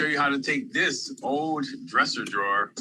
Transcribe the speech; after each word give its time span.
show 0.00 0.06
you 0.06 0.18
how 0.18 0.30
to 0.30 0.40
take 0.40 0.72
this 0.72 1.14
old 1.22 1.66
dresser 1.84 2.24
drawer, 2.24 2.72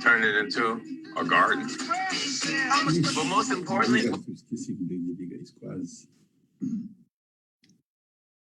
turn 0.00 0.24
it 0.24 0.36
into 0.36 0.80
a 1.18 1.24
garden. 1.24 1.68
But 2.86 3.26
most 3.26 3.52
importantly. 3.52 4.08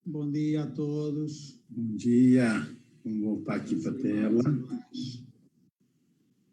Bom 0.06 0.32
dia 0.32 0.64
a 0.64 0.68
todos. 0.68 1.60
Bom 1.70 1.98
dia. 1.98 2.66
Vamos 3.04 3.22
voltar 3.22 3.56
aqui 3.56 3.76
para 3.76 3.92
a 3.92 3.96
tela. 3.96 4.44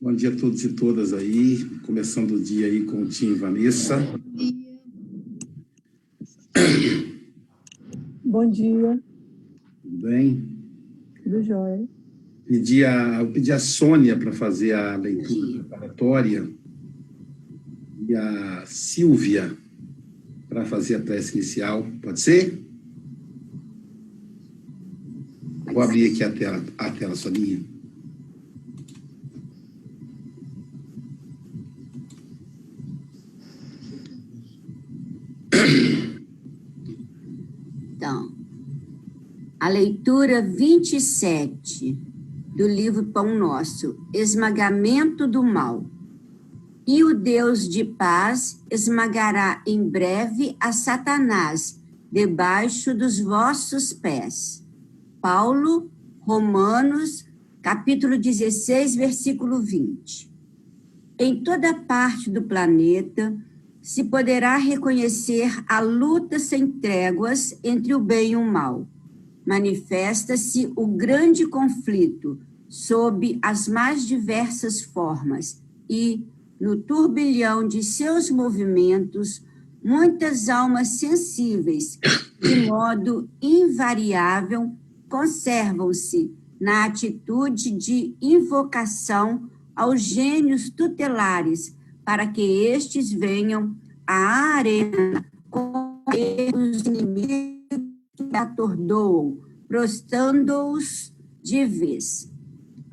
Bom 0.01 0.13
dia 0.13 0.31
a 0.31 0.37
todos 0.37 0.65
e 0.65 0.73
todas 0.73 1.13
aí. 1.13 1.65
Começando 1.87 2.33
o 2.33 2.43
dia 2.43 2.67
aí 2.67 2.85
com 2.85 3.03
o 3.03 3.09
Tim 3.09 3.27
e 3.27 3.35
Vanessa. 3.35 3.97
Bom 8.25 8.49
dia, 8.49 9.03
Tudo 10.01 10.09
bem? 10.09 10.49
tudo 11.23 11.43
jóia. 11.43 11.87
Pedi 12.47 12.85
a, 12.85 13.21
eu 13.21 13.31
pedi 13.31 13.53
a 13.53 13.59
Sônia 13.59 14.17
para 14.17 14.33
fazer 14.33 14.73
a 14.73 14.97
leitura 14.97 15.63
preparatória 15.63 16.49
e 18.09 18.15
a 18.15 18.65
Silvia 18.65 19.55
para 20.49 20.65
fazer 20.65 20.95
a 20.95 21.01
prece 21.01 21.35
inicial. 21.35 21.87
Pode 22.01 22.19
ser? 22.19 22.65
Vou 25.71 25.83
abrir 25.83 26.11
aqui 26.11 26.25
a 26.25 26.33
tela, 26.33 26.65
a 26.79 26.91
tela 26.91 27.15
Soninha. 27.15 27.61
Leitura 39.71 40.43
27 40.43 41.97
do 42.57 42.67
livro 42.67 43.07
Pão 43.07 43.39
Nosso, 43.39 43.97
Esmagamento 44.13 45.29
do 45.29 45.45
Mal. 45.45 45.87
E 46.87 47.05
o 47.05 47.15
Deus 47.15 47.69
de 47.69 47.85
paz 47.85 48.63
esmagará 48.69 49.63
em 49.65 49.89
breve 49.89 50.57
a 50.59 50.73
Satanás 50.73 51.81
debaixo 52.11 52.93
dos 52.93 53.21
vossos 53.21 53.93
pés. 53.93 54.67
Paulo, 55.21 55.89
Romanos, 56.21 57.25
capítulo 57.63 58.19
16, 58.19 58.97
versículo 58.97 59.61
20. 59.61 60.29
Em 61.17 61.45
toda 61.45 61.73
parte 61.75 62.29
do 62.29 62.43
planeta, 62.43 63.37
se 63.81 64.03
poderá 64.03 64.57
reconhecer 64.57 65.63
a 65.69 65.79
luta 65.79 66.41
sem 66.41 66.67
tréguas 66.67 67.59
entre 67.63 67.95
o 67.95 68.01
bem 68.01 68.33
e 68.33 68.37
o 68.37 68.45
mal. 68.45 68.89
Manifesta-se 69.51 70.73
o 70.77 70.87
grande 70.87 71.45
conflito 71.45 72.39
sob 72.69 73.37
as 73.43 73.67
mais 73.67 74.07
diversas 74.07 74.81
formas 74.81 75.61
e, 75.89 76.25
no 76.61 76.77
turbilhão 76.77 77.67
de 77.67 77.83
seus 77.83 78.31
movimentos, 78.31 79.45
muitas 79.83 80.49
almas 80.49 81.01
sensíveis, 81.01 81.99
de 82.41 82.65
modo 82.69 83.29
invariável, 83.43 84.73
conservam-se 85.09 86.33
na 86.61 86.85
atitude 86.85 87.73
de 87.73 88.15
invocação 88.23 89.51
aos 89.75 90.01
gênios 90.01 90.71
tutelares 90.71 91.75
para 92.05 92.25
que 92.25 92.67
estes 92.67 93.13
venham 93.13 93.75
à 94.07 94.59
arena 94.59 95.25
com 95.51 96.05
os 96.55 96.87
inimigos 96.87 97.50
que 98.31 98.37
atordoam, 98.37 99.39
prostrando-os 99.67 101.13
de 101.43 101.65
vez. 101.65 102.31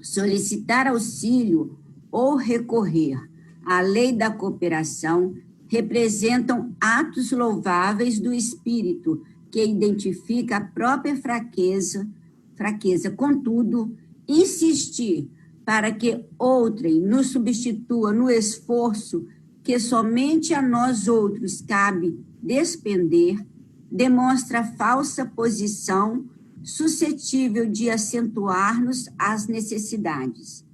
Solicitar 0.01 0.88
auxílio 0.88 1.78
ou 2.12 2.36
recorrer 2.36 3.18
à 3.66 3.81
lei 3.81 4.12
da 4.12 4.31
cooperação 4.31 5.36
representam 5.68 6.74
atos 6.80 7.31
louváveis 7.31 8.19
do 8.19 8.34
espírito 8.34 9.22
que 9.51 9.63
identifica 9.63 10.57
a 10.57 10.62
própria 10.62 11.16
fraqueza, 11.16 12.07
fraqueza. 12.56 13.12
Contudo, 13.12 13.95
insistir 14.28 15.30
para 15.66 15.92
que 15.92 16.25
outrem 16.40 17.01
nos 17.01 17.28
substitua 17.28 18.13
no 18.13 18.30
esforço 18.30 19.25
que 19.63 19.78
somente 19.80 20.54
a 20.54 20.62
nós 20.62 21.10
outros 21.10 21.62
cabe 21.62 22.18
despender, 22.42 23.45
demonstra 23.92 24.63
falsa 24.63 25.25
posição 25.25 26.25
suscetível 26.63 27.69
de 27.69 27.89
acentuar-nos 27.89 29.10
as 29.18 29.48
necessidades. 29.48 30.66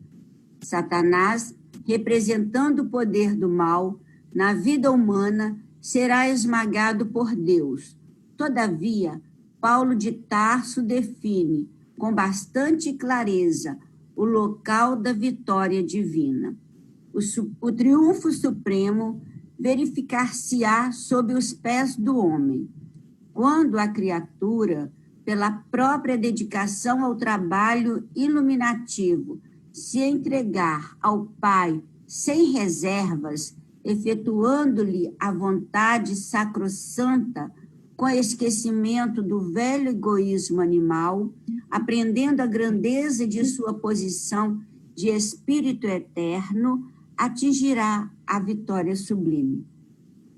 Satanás, 0.62 1.56
representando 1.86 2.84
o 2.84 2.90
poder 2.90 3.36
do 3.36 3.50
mal 3.50 4.00
na 4.34 4.54
vida 4.54 4.92
humana, 4.92 5.60
será 5.80 6.30
esmagado 6.30 7.06
por 7.06 7.36
Deus. 7.36 7.98
Todavia, 8.36 9.22
Paulo 9.60 9.96
de 9.96 10.12
Tarso 10.12 10.82
define 10.82 11.70
com 11.98 12.14
bastante 12.14 12.94
clareza 12.94 13.78
o 14.16 14.26
local 14.26 14.96
da 14.96 15.14
vitória 15.14 15.84
divina. 15.84 16.56
O, 17.14 17.20
o 17.62 17.72
triunfo 17.72 18.32
supremo 18.32 19.22
verificar-se-á 19.60 20.92
sob 20.92 21.34
os 21.34 21.54
pés 21.54 21.96
do 21.96 22.18
homem, 22.18 22.70
quando 23.34 23.78
a 23.78 23.88
criatura, 23.88 24.92
pela 25.26 25.52
própria 25.72 26.18
dedicação 26.18 27.04
ao 27.04 27.16
trabalho 27.16 28.08
iluminativo, 28.16 29.42
se 29.72 30.00
entregar 30.00 30.96
ao 31.02 31.26
Pai 31.42 31.82
sem 32.06 32.52
reservas, 32.52 33.56
efetuando-lhe 33.84 35.14
a 35.20 35.32
vontade 35.32 36.16
sacrossanta, 36.16 37.52
com 37.96 38.08
esquecimento 38.10 39.22
do 39.22 39.40
velho 39.52 39.90
egoísmo 39.90 40.62
animal, 40.62 41.34
aprendendo 41.70 42.42
a 42.42 42.46
grandeza 42.46 43.26
de 43.26 43.46
sua 43.46 43.74
posição 43.74 44.60
de 44.96 45.10
espírito 45.10 45.88
eterno, 45.88 46.88
atingirá 47.18 48.12
a 48.26 48.40
vitória 48.40 48.96
sublime. 48.96 49.66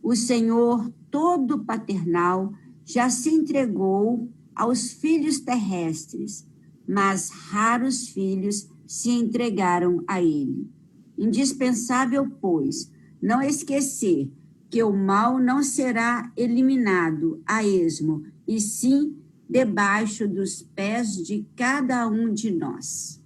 O 0.03 0.15
Senhor 0.15 0.92
todo 1.09 1.63
paternal 1.63 2.53
já 2.86 3.10
se 3.10 3.30
entregou 3.30 4.30
aos 4.54 4.92
filhos 4.92 5.40
terrestres, 5.40 6.48
mas 6.88 7.30
raros 7.30 8.08
filhos 8.08 8.70
se 8.86 9.10
entregaram 9.10 10.04
a 10.08 10.22
ele. 10.22 10.70
Indispensável, 11.18 12.30
pois, 12.40 12.92
não 13.22 13.42
esquecer 13.42 14.32
que 14.70 14.84
o 14.84 14.94
mal 14.94 15.40
não 15.40 15.64
será 15.64 16.32
eliminado 16.38 17.42
a 17.46 17.64
esmo, 17.64 18.24
e 18.48 18.60
sim 18.62 19.18
debaixo 19.50 20.28
dos 20.28 20.62
pés 20.62 21.16
de 21.16 21.46
cada 21.56 22.08
um 22.08 22.34
de 22.34 22.52
nós. 22.52 23.22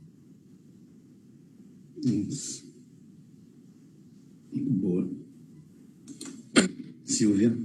Isso. 2.04 2.66
Muito 4.54 4.72
boa. 4.72 5.10
Silvia. 7.04 7.58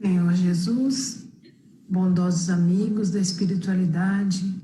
Senhor 0.00 0.34
Jesus, 0.34 1.25
bondosos 1.88 2.50
amigos 2.50 3.10
da 3.10 3.20
espiritualidade, 3.20 4.54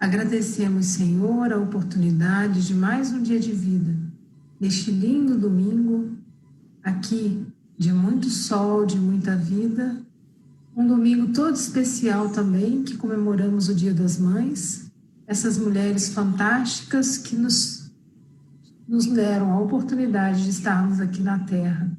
agradecemos, 0.00 0.86
Senhor, 0.86 1.52
a 1.52 1.58
oportunidade 1.58 2.66
de 2.66 2.74
mais 2.74 3.12
um 3.12 3.22
dia 3.22 3.38
de 3.38 3.52
vida, 3.52 3.94
neste 4.58 4.90
lindo 4.90 5.36
domingo, 5.36 6.16
aqui 6.82 7.46
de 7.76 7.92
muito 7.92 8.28
sol, 8.30 8.86
de 8.86 8.98
muita 8.98 9.36
vida, 9.36 10.00
um 10.78 10.86
domingo 10.86 11.32
todo 11.32 11.56
especial 11.56 12.30
também, 12.30 12.84
que 12.84 12.96
comemoramos 12.96 13.68
o 13.68 13.74
Dia 13.74 13.92
das 13.92 14.16
Mães, 14.16 14.88
essas 15.26 15.58
mulheres 15.58 16.10
fantásticas 16.10 17.18
que 17.18 17.34
nos, 17.34 17.90
nos 18.86 19.06
deram 19.06 19.52
a 19.52 19.60
oportunidade 19.60 20.44
de 20.44 20.50
estarmos 20.50 21.00
aqui 21.00 21.20
na 21.20 21.40
Terra. 21.40 21.90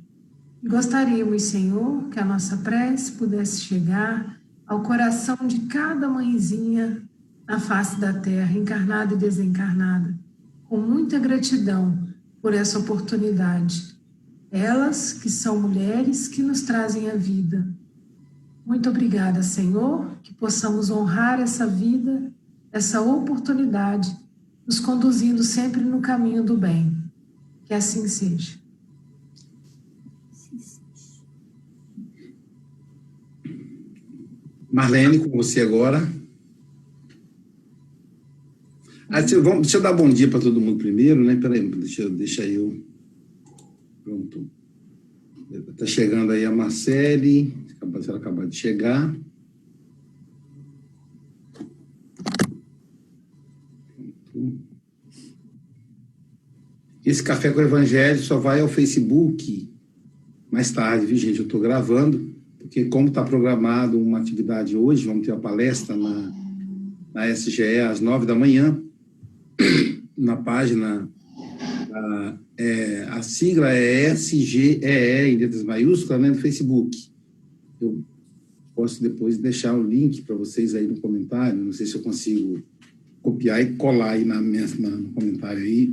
Gostaríamos, 0.62 1.44
Senhor, 1.44 2.10
que 2.10 2.20
a 2.20 2.25
nossa 2.25 2.58
prece 2.58 3.13
pudesse 3.13 3.62
chegar 3.62 4.38
ao 4.68 4.84
coração 4.84 5.38
de 5.48 5.62
cada 5.62 6.10
mãezinha 6.10 7.01
na 7.48 7.60
face 7.60 8.00
da 8.00 8.13
terra, 8.13 8.58
encarnada 8.58 9.13
e 9.13 9.18
desencarnada, 9.18 10.13
com 10.66 10.78
muita 10.78 11.18
gratidão 11.18 11.98
por 12.42 12.54
essa 12.54 12.78
oportunidade. 12.78 13.98
Elas 14.51 15.13
que 15.13 15.30
são 15.30 15.60
mulheres 15.62 16.28
que 16.28 16.44
nos 16.44 16.62
trazem 16.62 17.10
a 17.10 17.16
vida. 17.16 17.66
Muito 18.66 18.89
obrigada, 18.89 19.42
Senhor, 19.42 20.12
que 20.22 20.34
possamos 20.34 20.89
honrar 20.89 21.39
essa 21.39 21.66
vida, 21.66 22.32
essa 22.72 23.01
oportunidade, 23.01 24.16
nos 24.68 24.80
conduzindo 24.80 25.42
sempre 25.42 25.82
no 25.82 26.01
caminho 26.01 26.44
do 26.44 26.58
bem. 26.58 26.96
Que 27.63 27.74
assim 27.74 28.08
seja. 28.08 28.60
Marlene, 34.71 35.19
com 35.19 35.35
você 35.35 35.61
agora. 35.61 36.07
Ah, 39.09 39.21
deixa, 39.21 39.41
vamos, 39.41 39.61
deixa 39.61 39.77
eu 39.77 39.81
dar 39.81 39.93
bom 39.93 40.09
dia 40.09 40.27
para 40.27 40.39
todo 40.39 40.61
mundo 40.61 40.77
primeiro, 40.77 41.23
né? 41.23 41.35
Peraí, 41.35 41.67
deixa, 41.67 42.07
deixa 42.09 42.45
eu. 42.45 42.83
Pronto. 44.03 44.49
Está 45.51 45.85
chegando 45.85 46.31
aí 46.31 46.45
a 46.45 46.51
Marcele, 46.51 47.55
a 47.81 47.85
Marcela 47.85 48.19
acabou 48.19 48.45
de 48.45 48.55
chegar. 48.55 49.15
Esse 57.03 57.23
café 57.23 57.49
com 57.51 57.59
o 57.59 57.63
Evangelho 57.63 58.19
só 58.19 58.38
vai 58.38 58.61
ao 58.61 58.67
Facebook 58.67 59.67
mais 60.51 60.71
tarde, 60.71 61.05
viu, 61.05 61.17
gente? 61.17 61.39
Eu 61.39 61.45
estou 61.45 61.59
gravando, 61.59 62.28
porque 62.69 62.85
como 62.85 63.07
está 63.07 63.23
programado 63.23 63.99
uma 63.99 64.19
atividade 64.19 64.77
hoje, 64.77 65.07
vamos 65.07 65.25
ter 65.25 65.33
uma 65.33 65.41
palestra 65.41 65.97
na, 65.97 66.31
na 67.11 67.27
SGE 67.27 67.79
às 67.79 67.99
nove 67.99 68.27
da 68.27 68.35
manhã, 68.35 68.79
na 70.15 70.38
página, 70.38 71.09
a, 71.91 72.38
é, 72.55 73.07
a 73.09 73.23
sigla 73.23 73.71
é 73.71 74.13
SGEE, 74.13 75.31
em 75.33 75.38
letras 75.38 75.63
maiúsculas, 75.63 76.21
né, 76.21 76.29
no 76.29 76.35
Facebook. 76.35 76.95
Eu 77.81 78.03
posso 78.75 79.01
depois 79.01 79.39
deixar 79.39 79.75
o 79.75 79.81
link 79.81 80.21
para 80.21 80.35
vocês 80.35 80.75
aí 80.75 80.85
no 80.85 81.01
comentário, 81.01 81.57
não 81.57 81.73
sei 81.73 81.88
se 81.88 81.95
eu 81.95 82.03
consigo 82.03 82.61
copiar 83.23 83.63
e 83.63 83.73
colar 83.77 84.11
aí 84.11 84.23
na 84.23 84.39
mesma, 84.39 84.91
no 84.91 85.09
comentário 85.09 85.63
aí. 85.63 85.91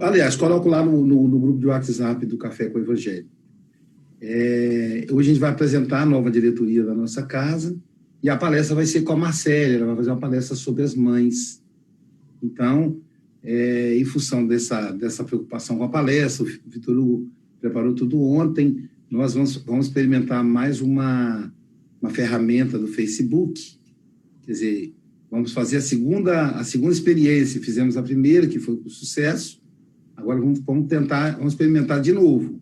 Aliás, 0.00 0.36
coloco 0.36 0.70
lá 0.70 0.82
no, 0.82 1.04
no, 1.04 1.28
no 1.28 1.38
grupo 1.38 1.58
de 1.58 1.66
WhatsApp 1.66 2.24
do 2.24 2.38
Café 2.38 2.70
com 2.70 2.78
o 2.78 2.80
Evangelho. 2.80 3.26
É, 4.20 5.06
hoje 5.10 5.30
a 5.30 5.32
gente 5.32 5.40
vai 5.40 5.50
apresentar 5.50 6.02
a 6.02 6.06
nova 6.06 6.30
diretoria 6.30 6.84
da 6.84 6.94
nossa 6.94 7.22
casa 7.22 7.74
e 8.22 8.28
a 8.28 8.36
palestra 8.36 8.74
vai 8.76 8.84
ser 8.84 9.00
com 9.02 9.14
a 9.14 9.16
Marcela, 9.16 9.74
ela 9.74 9.86
vai 9.86 9.96
fazer 9.96 10.10
uma 10.10 10.18
palestra 10.20 10.54
sobre 10.54 10.82
as 10.82 10.94
mães. 10.94 11.62
Então, 12.42 13.00
é, 13.42 13.96
em 13.96 14.04
função 14.04 14.46
dessa, 14.46 14.90
dessa 14.92 15.24
preocupação 15.24 15.78
com 15.78 15.84
a 15.84 15.88
palestra, 15.88 16.44
o 16.44 16.48
Vitor 16.66 16.98
Hugo 16.98 17.30
preparou 17.60 17.94
tudo 17.94 18.20
ontem, 18.20 18.88
nós 19.10 19.34
vamos, 19.34 19.56
vamos 19.56 19.86
experimentar 19.86 20.44
mais 20.44 20.80
uma, 20.80 21.52
uma 22.00 22.10
ferramenta 22.10 22.78
do 22.78 22.86
Facebook, 22.86 23.78
quer 24.42 24.52
dizer, 24.52 24.94
vamos 25.30 25.52
fazer 25.52 25.78
a 25.78 25.80
segunda, 25.80 26.50
a 26.50 26.64
segunda 26.64 26.92
experiência, 26.92 27.60
fizemos 27.60 27.96
a 27.96 28.02
primeira, 28.02 28.46
que 28.46 28.58
foi 28.58 28.76
com 28.76 28.88
sucesso, 28.88 29.62
agora 30.14 30.38
vamos, 30.38 30.60
vamos 30.60 30.88
tentar, 30.88 31.36
vamos 31.36 31.54
experimentar 31.54 32.00
de 32.00 32.12
novo. 32.12 32.60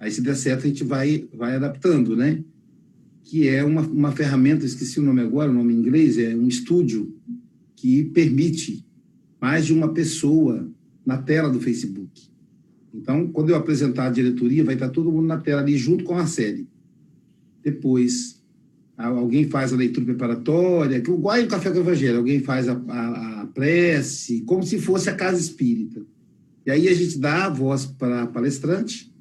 Aí, 0.00 0.10
se 0.10 0.20
der 0.20 0.36
certo, 0.36 0.64
a 0.64 0.68
gente 0.68 0.84
vai, 0.84 1.28
vai 1.34 1.56
adaptando, 1.56 2.14
né? 2.14 2.42
Que 3.24 3.48
é 3.48 3.64
uma, 3.64 3.82
uma 3.82 4.12
ferramenta, 4.12 4.64
esqueci 4.64 5.00
o 5.00 5.02
nome 5.02 5.20
agora, 5.20 5.50
o 5.50 5.54
nome 5.54 5.74
em 5.74 5.78
inglês, 5.78 6.18
é 6.18 6.34
um 6.36 6.46
estúdio 6.46 7.14
que 7.74 8.04
permite 8.04 8.84
mais 9.40 9.66
de 9.66 9.72
uma 9.72 9.92
pessoa 9.92 10.70
na 11.04 11.18
tela 11.18 11.48
do 11.48 11.60
Facebook. 11.60 12.28
Então, 12.94 13.28
quando 13.28 13.50
eu 13.50 13.56
apresentar 13.56 14.06
a 14.06 14.10
diretoria, 14.10 14.64
vai 14.64 14.74
estar 14.74 14.88
todo 14.88 15.12
mundo 15.12 15.26
na 15.26 15.38
tela 15.38 15.60
ali 15.60 15.76
junto 15.76 16.04
com 16.04 16.16
a 16.16 16.26
série. 16.26 16.68
Depois, 17.62 18.42
alguém 18.96 19.48
faz 19.48 19.72
a 19.72 19.76
leitura 19.76 20.06
preparatória, 20.06 20.96
igual 20.96 21.40
no 21.40 21.48
Café 21.48 21.70
com 21.70 21.78
o 21.78 21.80
Evangelho, 21.80 22.18
alguém 22.18 22.40
faz 22.40 22.68
a, 22.68 22.72
a, 22.72 23.42
a, 23.42 23.46
prece, 23.46 24.42
como 24.42 24.62
se 24.62 24.78
fosse 24.78 25.10
a 25.10 25.14
casa 25.14 25.40
espírita. 25.40 26.04
E 26.66 26.70
aí 26.70 26.88
a 26.88 26.94
gente 26.94 27.18
dá 27.18 27.46
a 27.46 27.50
voz 27.50 27.86
para 27.86 28.22
a 28.22 28.26
palestrante 28.26 29.12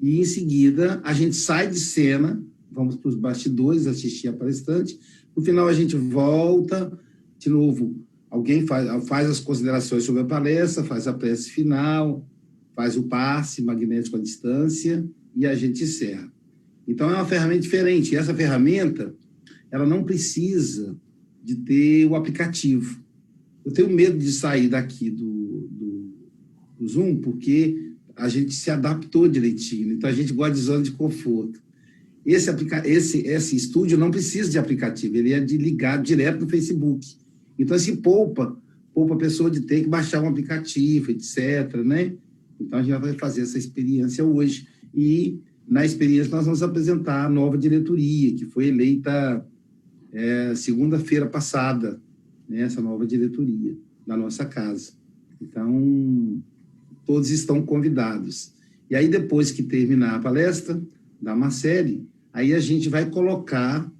e, 0.00 0.20
em 0.20 0.24
seguida, 0.24 1.00
a 1.04 1.12
gente 1.12 1.34
sai 1.34 1.68
de 1.68 1.78
cena, 1.78 2.42
vamos 2.70 2.96
para 2.96 3.08
os 3.08 3.16
bastidores 3.16 3.86
assistir 3.86 4.28
a 4.28 4.32
palestrante. 4.32 4.98
No 5.34 5.42
final, 5.42 5.66
a 5.66 5.72
gente 5.72 5.96
volta, 5.96 6.96
de 7.38 7.48
novo, 7.48 7.96
alguém 8.30 8.66
faz, 8.66 9.06
faz 9.08 9.28
as 9.28 9.40
considerações 9.40 10.04
sobre 10.04 10.22
a 10.22 10.24
palestra, 10.24 10.84
faz 10.84 11.06
a 11.08 11.12
prece 11.12 11.50
final, 11.50 12.26
faz 12.76 12.96
o 12.96 13.04
passe 13.04 13.62
magnético 13.62 14.16
à 14.16 14.20
distância 14.20 15.04
e 15.34 15.46
a 15.46 15.54
gente 15.54 15.82
encerra. 15.82 16.32
Então, 16.86 17.10
é 17.10 17.14
uma 17.14 17.26
ferramenta 17.26 17.60
diferente. 17.60 18.16
Essa 18.16 18.34
ferramenta, 18.34 19.14
ela 19.70 19.84
não 19.84 20.04
precisa 20.04 20.96
de 21.42 21.56
ter 21.56 22.06
o 22.06 22.14
aplicativo. 22.14 23.02
Eu 23.64 23.72
tenho 23.72 23.90
medo 23.90 24.16
de 24.18 24.30
sair 24.32 24.68
daqui 24.68 25.10
do, 25.10 25.68
do, 25.70 26.14
do 26.78 26.88
Zoom, 26.88 27.16
porque 27.16 27.87
a 28.18 28.28
gente 28.28 28.52
se 28.52 28.70
adaptou 28.70 29.28
direitinho. 29.28 29.92
Então, 29.92 30.10
a 30.10 30.12
gente 30.12 30.32
gosta 30.32 30.54
de 30.54 30.60
zona 30.60 30.82
de 30.82 30.90
conforto. 30.90 31.62
Esse, 32.26 32.50
esse, 32.84 33.18
esse 33.26 33.56
estúdio 33.56 33.96
não 33.96 34.10
precisa 34.10 34.50
de 34.50 34.58
aplicativo, 34.58 35.16
ele 35.16 35.32
é 35.32 35.40
de 35.40 35.56
ligar 35.56 36.02
direto 36.02 36.40
no 36.40 36.48
Facebook. 36.48 37.06
Então, 37.58 37.76
assim, 37.76 37.96
poupa, 37.96 38.56
poupa 38.92 39.14
a 39.14 39.18
pessoa 39.18 39.50
de 39.50 39.60
ter 39.60 39.82
que 39.82 39.88
baixar 39.88 40.22
um 40.22 40.28
aplicativo, 40.28 41.10
etc., 41.10 41.76
né? 41.84 42.14
Então, 42.60 42.78
a 42.78 42.82
gente 42.82 43.00
vai 43.00 43.14
fazer 43.14 43.42
essa 43.42 43.56
experiência 43.56 44.24
hoje. 44.24 44.66
E, 44.94 45.40
na 45.66 45.84
experiência, 45.84 46.34
nós 46.34 46.44
vamos 46.44 46.62
apresentar 46.62 47.24
a 47.24 47.30
nova 47.30 47.56
diretoria, 47.56 48.34
que 48.34 48.44
foi 48.46 48.66
eleita 48.66 49.46
é, 50.12 50.54
segunda-feira 50.54 51.26
passada, 51.26 52.00
né, 52.48 52.62
essa 52.62 52.80
nova 52.80 53.06
diretoria 53.06 53.76
da 54.06 54.16
nossa 54.16 54.44
casa. 54.44 54.92
Então, 55.40 56.42
todos 57.08 57.30
estão 57.30 57.62
convidados. 57.62 58.52
E 58.90 58.94
aí, 58.94 59.08
depois 59.08 59.50
que 59.50 59.62
terminar 59.62 60.14
a 60.14 60.18
palestra 60.18 60.78
da 61.20 61.34
Marcele, 61.34 62.06
aí 62.30 62.52
a 62.52 62.60
gente 62.60 62.90
vai 62.90 63.08
colocar 63.08 63.90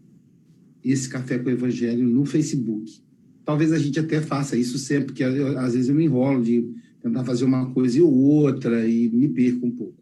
esse 0.84 1.08
Café 1.08 1.38
com 1.38 1.48
o 1.48 1.52
Evangelho 1.52 2.06
no 2.06 2.26
Facebook. 2.26 3.00
Talvez 3.46 3.72
a 3.72 3.78
gente 3.78 3.98
até 3.98 4.20
faça 4.20 4.58
isso 4.58 4.78
sempre, 4.78 5.06
porque 5.06 5.24
eu, 5.24 5.58
às 5.58 5.72
vezes 5.72 5.88
eu 5.88 5.94
me 5.94 6.04
enrolo 6.04 6.44
de 6.44 6.70
tentar 7.02 7.24
fazer 7.24 7.46
uma 7.46 7.70
coisa 7.70 7.96
e 7.96 8.02
outra 8.02 8.86
e 8.86 9.08
me 9.08 9.26
perco 9.28 9.66
um 9.66 9.70
pouco. 9.70 9.96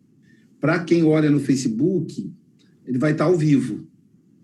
Para 0.61 0.83
quem 0.83 1.05
olha 1.05 1.31
no 1.31 1.39
Facebook, 1.39 2.29
ele 2.85 2.99
vai 2.99 3.13
estar 3.13 3.27
ao 3.27 3.39
vivo. 3.39 3.87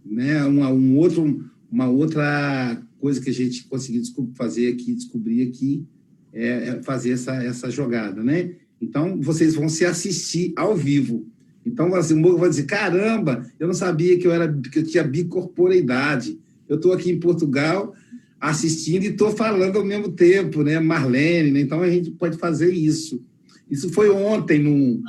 Né? 0.07 0.45
Uma, 0.45 0.71
um 0.71 0.97
outro, 0.99 1.51
uma 1.69 1.89
outra 1.89 2.81
coisa 3.01 3.21
que 3.21 3.31
a 3.31 3.35
gente 3.35 3.65
conseguiu 3.65 4.03
fazer 4.35 4.69
aqui, 4.69 4.95
descobrir 4.95 5.49
aqui, 5.49 5.85
é, 6.33 6.69
é 6.69 6.83
fazer 6.83 7.11
essa, 7.11 7.35
essa 7.43 7.71
jogada. 7.71 8.23
Né? 8.23 8.53
Então, 8.81 9.21
vocês 9.21 9.55
vão 9.55 9.69
se 9.69 9.85
assistir 9.85 10.53
ao 10.57 10.75
vivo. 10.75 11.27
Então, 11.65 11.95
assim, 11.95 12.23
o 12.23 12.37
vai 12.37 12.49
dizer: 12.49 12.65
caramba, 12.65 13.47
eu 13.59 13.67
não 13.67 13.75
sabia 13.75 14.19
que 14.19 14.27
eu, 14.27 14.33
era, 14.33 14.53
que 14.53 14.81
eu 14.81 14.85
tinha 14.85 15.05
bicorporeidade. 15.05 16.39
Eu 16.69 16.77
estou 16.77 16.93
aqui 16.93 17.11
em 17.11 17.21
Portugal 17.21 17.95
assistindo 18.41 19.05
e 19.05 19.09
estou 19.09 19.31
falando 19.31 19.77
ao 19.77 19.85
mesmo 19.85 20.11
tempo, 20.11 20.65
né? 20.65 20.81
Marlene, 20.81 21.53
né? 21.53 21.61
então 21.61 21.81
a 21.81 21.89
gente 21.89 22.11
pode 22.11 22.37
fazer 22.37 22.73
isso. 22.73 23.23
Isso 23.71 23.89
foi 23.91 24.11
ontem, 24.11 24.59
no... 24.59 25.01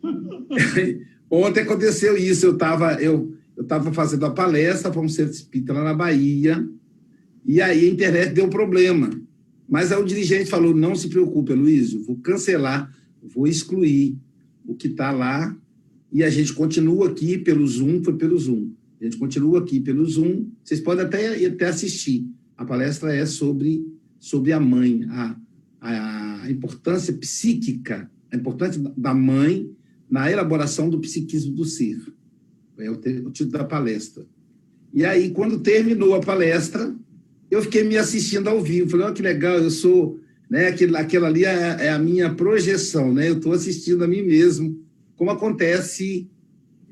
ontem 1.28 1.60
aconteceu 1.62 2.16
isso. 2.16 2.46
Eu 2.46 2.52
estava 2.52 2.94
eu, 3.02 3.34
eu 3.56 3.64
tava 3.64 3.92
fazendo 3.92 4.24
a 4.24 4.30
palestra 4.30 4.96
um 5.00 5.08
centro 5.08 5.32
espírita 5.32 5.72
lá 5.72 5.82
na 5.82 5.94
Bahia, 5.94 6.64
e 7.44 7.60
aí 7.60 7.88
a 7.88 7.92
internet 7.92 8.32
deu 8.32 8.48
problema. 8.48 9.10
Mas 9.70 9.92
aí 9.92 10.02
o 10.02 10.04
dirigente 10.04 10.50
falou: 10.50 10.74
não 10.74 10.96
se 10.96 11.08
preocupe, 11.08 11.54
Luiz, 11.54 11.92
vou 11.92 12.16
cancelar, 12.16 12.92
vou 13.22 13.46
excluir 13.46 14.18
o 14.66 14.74
que 14.74 14.88
está 14.88 15.12
lá, 15.12 15.56
e 16.12 16.24
a 16.24 16.28
gente 16.28 16.52
continua 16.52 17.08
aqui 17.08 17.38
pelo 17.38 17.66
Zoom, 17.66 18.02
foi 18.02 18.16
pelo 18.16 18.36
Zoom. 18.36 18.72
A 19.00 19.04
gente 19.04 19.16
continua 19.16 19.60
aqui 19.60 19.80
pelo 19.80 20.04
Zoom, 20.04 20.50
vocês 20.62 20.80
podem 20.80 21.06
até, 21.06 21.46
até 21.46 21.68
assistir 21.68 22.28
a 22.60 22.64
palestra 22.66 23.14
é 23.14 23.24
sobre, 23.24 23.82
sobre 24.18 24.52
a 24.52 24.60
mãe, 24.60 25.06
a, 25.08 25.36
a 25.80 26.50
importância 26.50 27.14
psíquica, 27.14 28.10
a 28.30 28.36
importância 28.36 28.82
da 28.98 29.14
mãe 29.14 29.74
na 30.10 30.30
elaboração 30.30 30.90
do 30.90 31.00
psiquismo 31.00 31.54
do 31.54 31.64
ser. 31.64 31.98
É 32.76 32.90
o, 32.90 32.94
o 32.94 33.30
título 33.30 33.52
da 33.52 33.64
palestra. 33.64 34.26
E 34.92 35.06
aí, 35.06 35.30
quando 35.30 35.60
terminou 35.60 36.14
a 36.14 36.20
palestra, 36.20 36.94
eu 37.50 37.62
fiquei 37.62 37.84
me 37.84 37.96
assistindo 37.96 38.48
ao 38.48 38.62
vivo. 38.62 38.90
Falei, 38.90 39.06
olha 39.06 39.14
que 39.14 39.22
legal, 39.22 39.58
eu 39.58 39.70
sou. 39.70 40.20
Né, 40.48 40.66
aquilo, 40.66 40.96
aquela 40.96 41.28
ali 41.28 41.44
é, 41.44 41.76
é 41.78 41.90
a 41.90 41.98
minha 41.98 42.34
projeção, 42.34 43.14
né? 43.14 43.28
Eu 43.28 43.34
estou 43.34 43.52
assistindo 43.52 44.02
a 44.02 44.08
mim 44.08 44.22
mesmo, 44.22 44.80
como 45.14 45.30
acontece 45.30 46.28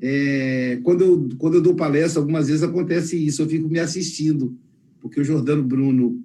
é, 0.01 0.79
quando, 0.81 1.01
eu, 1.03 1.29
quando 1.37 1.55
eu 1.55 1.61
dou 1.61 1.75
palestra, 1.75 2.21
algumas 2.21 2.47
vezes 2.47 2.63
acontece 2.63 3.17
isso, 3.17 3.41
eu 3.41 3.49
fico 3.49 3.67
me 3.67 3.79
assistindo 3.79 4.57
porque 5.01 5.19
o 5.19 5.23
Jordano 5.23 5.63
Bruno 5.63 6.21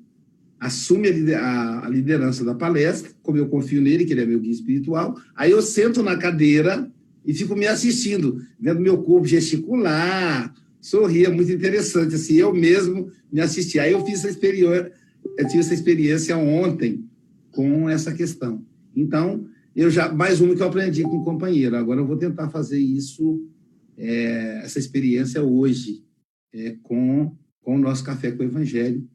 assume 0.59 1.09
a 1.35 1.89
liderança 1.91 2.45
da 2.45 2.55
palestra, 2.55 3.11
como 3.23 3.37
eu 3.37 3.49
confio 3.49 3.83
nele, 3.83 4.05
que 4.05 4.13
ele 4.13 4.23
é 4.23 4.27
meu 4.27 4.41
guia 4.41 4.53
espiritual, 4.53 5.17
aí 5.37 5.51
eu 5.51 5.61
sento 5.61 6.03
na 6.03 6.17
cadeira 6.17 6.91
e 7.25 7.35
fico 7.35 7.55
me 7.55 7.67
assistindo, 7.67 8.41
vendo 8.59 8.81
meu 8.81 8.99
corpo 8.99 9.27
gesticular, 9.27 10.55
sorrir, 10.85 11.25
é 11.25 11.31
muito 11.31 11.51
interessante, 11.51 12.15
assim, 12.15 12.35
eu 12.35 12.53
mesmo 12.53 13.11
me 13.33 13.41
assisti. 13.41 13.79
Aí 13.79 13.93
eu 13.93 14.05
fiz 14.05 14.19
essa 14.19 14.29
experiência, 14.29 14.93
eu 15.39 15.49
tive 15.49 15.61
essa 15.61 15.73
experiência 15.73 16.37
ontem 16.37 17.09
com 17.51 17.89
essa 17.89 18.13
questão. 18.13 18.63
Então, 18.95 19.49
eu 19.75 19.91
já 19.91 20.13
mais 20.13 20.43
uma 20.43 20.55
que 20.55 20.61
eu 20.61 20.67
aprendi 20.67 21.03
com 21.03 21.17
o 21.17 21.25
companheiro. 21.25 21.75
Agora 21.75 22.01
eu 22.01 22.07
vou 22.07 22.19
tentar 22.19 22.51
fazer 22.51 22.79
isso, 22.79 23.49
é, 23.97 24.61
essa 24.63 24.79
experiência 24.79 25.43
hoje, 25.43 26.05
é, 26.53 26.77
com, 26.83 27.35
com 27.63 27.77
o 27.77 27.81
nosso 27.81 28.05
Café 28.05 28.31
com 28.31 28.43
o 28.43 28.47
Evangelho, 28.47 29.09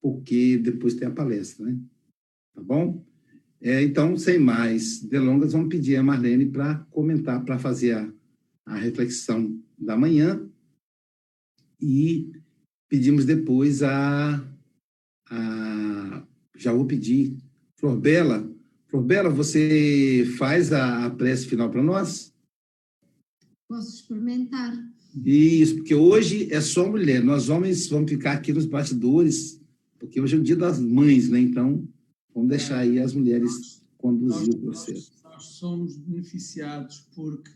porque 0.00 0.56
depois 0.56 0.94
tem 0.94 1.08
a 1.08 1.10
palestra, 1.10 1.66
né? 1.66 1.76
Tá 2.54 2.62
bom? 2.62 3.04
É, 3.60 3.82
então, 3.82 4.16
sem 4.16 4.38
mais 4.38 5.02
delongas, 5.02 5.52
vamos 5.52 5.68
pedir 5.68 5.96
a 5.96 6.02
Marlene 6.02 6.46
para 6.46 6.76
comentar, 6.90 7.44
para 7.44 7.58
fazer 7.58 7.92
a, 7.94 8.08
a 8.66 8.76
reflexão 8.76 9.60
da 9.76 9.96
manhã 9.96 10.48
e 11.80 12.32
pedimos 12.88 13.24
depois 13.24 13.82
a, 13.82 14.42
a 15.30 16.26
já 16.56 16.72
vou 16.72 16.86
pedir, 16.86 17.36
Flor 17.76 17.98
Bela, 17.98 18.50
Flor 18.88 19.02
Bela, 19.02 19.30
você 19.30 20.26
faz 20.38 20.72
a, 20.72 21.06
a 21.06 21.10
prece 21.10 21.46
final 21.46 21.70
para 21.70 21.82
nós? 21.82 22.32
Posso 23.68 23.96
experimentar. 23.96 24.72
Isso, 25.24 25.76
porque 25.76 25.94
hoje 25.94 26.52
é 26.52 26.60
só 26.60 26.88
mulher. 26.88 27.22
Nós 27.22 27.48
homens 27.48 27.88
vamos 27.88 28.10
ficar 28.10 28.32
aqui 28.32 28.52
nos 28.52 28.66
bastidores, 28.66 29.60
porque 29.98 30.20
hoje 30.20 30.36
é 30.36 30.38
o 30.38 30.42
dia 30.42 30.56
das 30.56 30.78
mães, 30.78 31.28
né? 31.28 31.40
Então, 31.40 31.88
vamos 32.34 32.50
deixar 32.50 32.78
aí 32.78 32.98
as 32.98 33.14
mulheres 33.14 33.82
conduzir 33.96 34.54
o 34.54 34.58
processo. 34.58 35.12
Nós, 35.22 35.32
nós 35.32 35.44
somos 35.44 35.96
beneficiados 35.96 37.08
porque 37.14 37.50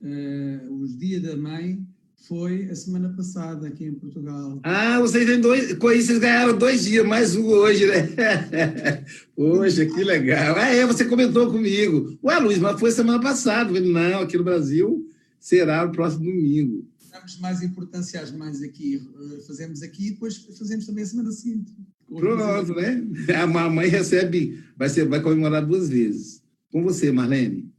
uh, 0.00 0.74
os 0.74 0.96
Dia 0.96 1.20
da 1.20 1.36
Mãe 1.36 1.86
foi 2.28 2.70
a 2.70 2.74
semana 2.74 3.12
passada 3.14 3.68
aqui 3.68 3.84
em 3.84 3.94
Portugal. 3.94 4.58
Ah, 4.62 4.98
vocês 5.00 5.26
têm 5.26 5.40
dois, 5.40 5.74
com 5.74 5.92
isso 5.92 6.06
vocês 6.06 6.18
ganharam 6.18 6.56
dois 6.56 6.84
dias, 6.84 7.06
mais 7.06 7.36
um 7.36 7.46
hoje, 7.46 7.86
né? 7.86 8.08
Poxa, 9.36 9.84
que 9.84 10.02
legal. 10.02 10.56
Ah, 10.56 10.68
é, 10.68 10.86
você 10.86 11.04
comentou 11.04 11.50
comigo. 11.50 12.18
Ué, 12.22 12.38
Luiz, 12.38 12.58
mas 12.58 12.80
foi 12.80 12.90
semana 12.90 13.20
passada. 13.20 13.66
Falei, 13.66 13.90
não, 13.90 14.20
aqui 14.20 14.38
no 14.38 14.44
Brasil 14.44 15.06
será 15.38 15.84
no 15.84 15.92
próximo 15.92 16.24
domingo. 16.24 16.88
Damos 17.12 17.38
mais 17.38 17.62
importância 17.62 18.20
às 18.20 18.32
mães 18.32 18.62
aqui, 18.62 19.06
fazemos 19.46 19.82
aqui 19.82 20.08
e 20.08 20.10
depois 20.12 20.38
fazemos 20.58 20.86
também 20.86 21.04
a 21.04 21.06
semana 21.06 21.30
seguinte. 21.30 21.72
Pronto, 22.08 22.74
né? 22.74 23.02
A 23.34 23.46
mãe 23.46 23.88
recebe, 23.88 24.62
vai, 24.76 24.88
ser, 24.88 25.06
vai 25.06 25.20
comemorar 25.20 25.64
duas 25.64 25.88
vezes. 25.88 26.42
Com 26.70 26.82
você, 26.82 27.12
Marlene. 27.12 27.70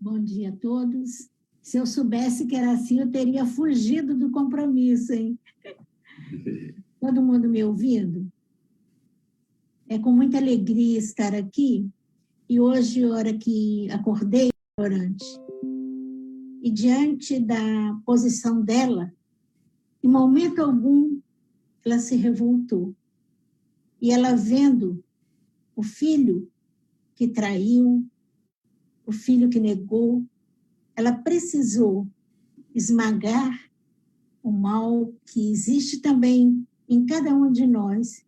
Bom 0.00 0.22
dia 0.22 0.50
a 0.50 0.52
todos. 0.52 1.28
Se 1.68 1.76
eu 1.76 1.84
soubesse 1.84 2.46
que 2.46 2.56
era 2.56 2.72
assim, 2.72 2.98
eu 2.98 3.10
teria 3.10 3.44
fugido 3.44 4.16
do 4.16 4.30
compromisso, 4.30 5.12
hein? 5.12 5.38
Todo 6.98 7.22
mundo 7.22 7.46
me 7.46 7.62
ouvindo? 7.62 8.26
É 9.86 9.98
com 9.98 10.10
muita 10.10 10.38
alegria 10.38 10.98
estar 10.98 11.34
aqui. 11.34 11.86
E 12.48 12.58
hoje, 12.58 13.04
hora 13.04 13.36
que 13.36 13.86
acordei, 13.90 14.48
orante, 14.80 15.26
e 16.62 16.70
diante 16.70 17.38
da 17.38 18.00
posição 18.02 18.62
dela, 18.62 19.12
em 20.02 20.08
momento 20.08 20.62
algum, 20.62 21.20
ela 21.84 21.98
se 21.98 22.16
revoltou. 22.16 22.96
E 24.00 24.10
ela 24.10 24.34
vendo 24.34 25.04
o 25.76 25.82
filho 25.82 26.50
que 27.14 27.28
traiu, 27.28 28.06
o 29.04 29.12
filho 29.12 29.50
que 29.50 29.60
negou, 29.60 30.24
ela 30.98 31.12
precisou 31.12 32.08
esmagar 32.74 33.70
o 34.42 34.50
mal 34.50 35.14
que 35.30 35.52
existe 35.52 36.00
também 36.00 36.66
em 36.88 37.06
cada 37.06 37.32
um 37.32 37.52
de 37.52 37.68
nós, 37.68 38.26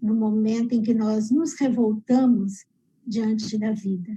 no 0.00 0.14
momento 0.14 0.74
em 0.74 0.80
que 0.80 0.94
nós 0.94 1.32
nos 1.32 1.54
revoltamos 1.54 2.64
diante 3.04 3.58
da 3.58 3.72
vida. 3.72 4.16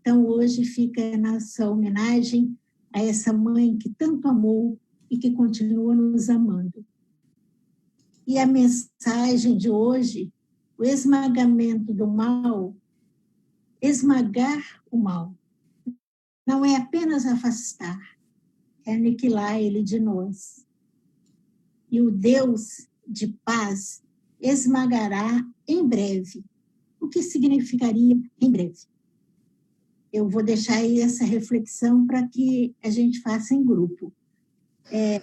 Então, 0.00 0.26
hoje 0.26 0.64
fica 0.64 1.16
nossa 1.16 1.70
homenagem 1.70 2.58
a 2.92 3.00
essa 3.04 3.32
mãe 3.32 3.78
que 3.78 3.90
tanto 3.90 4.26
amou 4.26 4.76
e 5.08 5.16
que 5.16 5.30
continua 5.30 5.94
nos 5.94 6.28
amando. 6.28 6.84
E 8.26 8.36
a 8.36 8.46
mensagem 8.46 9.56
de 9.56 9.70
hoje, 9.70 10.32
o 10.76 10.82
esmagamento 10.82 11.94
do 11.94 12.08
mal, 12.08 12.74
esmagar 13.80 14.82
o 14.90 14.98
mal 14.98 15.37
não 16.48 16.64
é 16.64 16.76
apenas 16.76 17.26
afastar, 17.26 18.00
é 18.86 18.94
aniquilar 18.94 19.60
ele 19.60 19.82
de 19.82 20.00
nós. 20.00 20.64
E 21.90 22.00
o 22.00 22.10
Deus 22.10 22.88
de 23.06 23.28
paz 23.44 24.02
esmagará 24.40 25.46
em 25.66 25.86
breve. 25.86 26.42
O 26.98 27.06
que 27.06 27.22
significaria 27.22 28.18
em 28.40 28.50
breve? 28.50 28.78
Eu 30.10 30.26
vou 30.26 30.42
deixar 30.42 30.76
aí 30.76 31.02
essa 31.02 31.22
reflexão 31.22 32.06
para 32.06 32.26
que 32.26 32.74
a 32.82 32.88
gente 32.88 33.20
faça 33.20 33.52
em 33.52 33.62
grupo. 33.62 34.10
É, 34.90 35.20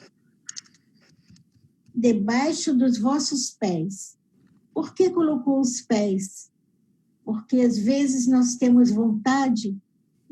debaixo 1.91 2.71
dos 2.71 2.99
vossos 2.99 3.49
pés. 3.49 4.15
Por 4.71 4.93
que 4.93 5.09
colocou 5.09 5.59
os 5.59 5.81
pés? 5.81 6.51
Porque 7.23 7.61
às 7.61 7.79
vezes 7.79 8.27
nós 8.27 8.57
temos 8.57 8.91
vontade 8.91 9.75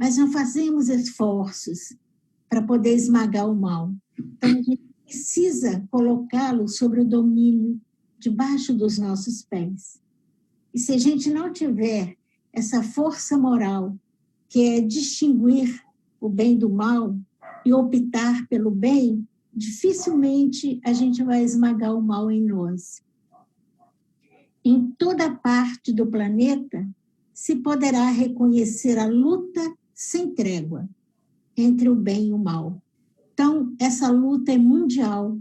mas 0.03 0.17
não 0.17 0.29
fazemos 0.29 0.89
esforços 0.89 1.95
para 2.49 2.61
poder 2.61 2.93
esmagar 2.93 3.49
o 3.49 3.55
mal. 3.55 3.95
Então, 4.19 4.49
a 4.49 4.53
gente 4.53 4.81
precisa 5.05 5.87
colocá-lo 5.89 6.67
sobre 6.67 6.99
o 6.99 7.05
domínio 7.05 7.79
debaixo 8.19 8.73
dos 8.73 8.97
nossos 8.97 9.43
pés. 9.43 10.01
E 10.73 10.77
se 10.77 10.91
a 10.91 10.97
gente 10.97 11.29
não 11.29 11.53
tiver 11.53 12.17
essa 12.51 12.83
força 12.83 13.37
moral, 13.37 13.97
que 14.49 14.61
é 14.71 14.81
distinguir 14.81 15.81
o 16.19 16.27
bem 16.27 16.57
do 16.57 16.69
mal 16.69 17.17
e 17.65 17.71
optar 17.71 18.45
pelo 18.49 18.71
bem, 18.71 19.25
dificilmente 19.53 20.81
a 20.83 20.91
gente 20.91 21.23
vai 21.23 21.41
esmagar 21.45 21.95
o 21.95 22.01
mal 22.01 22.29
em 22.29 22.43
nós. 22.43 23.01
Em 24.65 24.91
toda 24.97 25.33
parte 25.33 25.93
do 25.93 26.05
planeta 26.05 26.85
se 27.33 27.55
poderá 27.55 28.09
reconhecer 28.09 28.99
a 28.99 29.05
luta 29.05 29.61
sem 29.93 30.33
trégua 30.33 30.87
entre 31.55 31.89
o 31.89 31.95
bem 31.95 32.29
e 32.29 32.33
o 32.33 32.37
mal. 32.37 32.81
Então, 33.33 33.75
essa 33.79 34.09
luta 34.09 34.51
é 34.51 34.57
mundial, 34.57 35.37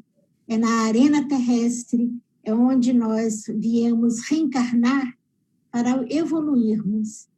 é 0.48 0.56
na 0.56 0.82
arena 0.82 1.26
terrestre, 1.26 2.12
é 2.44 2.54
onde 2.54 2.92
nós 2.92 3.44
viemos 3.48 4.20
reencarnar 4.20 5.16
para 5.70 6.04
evoluirmos. 6.12 7.28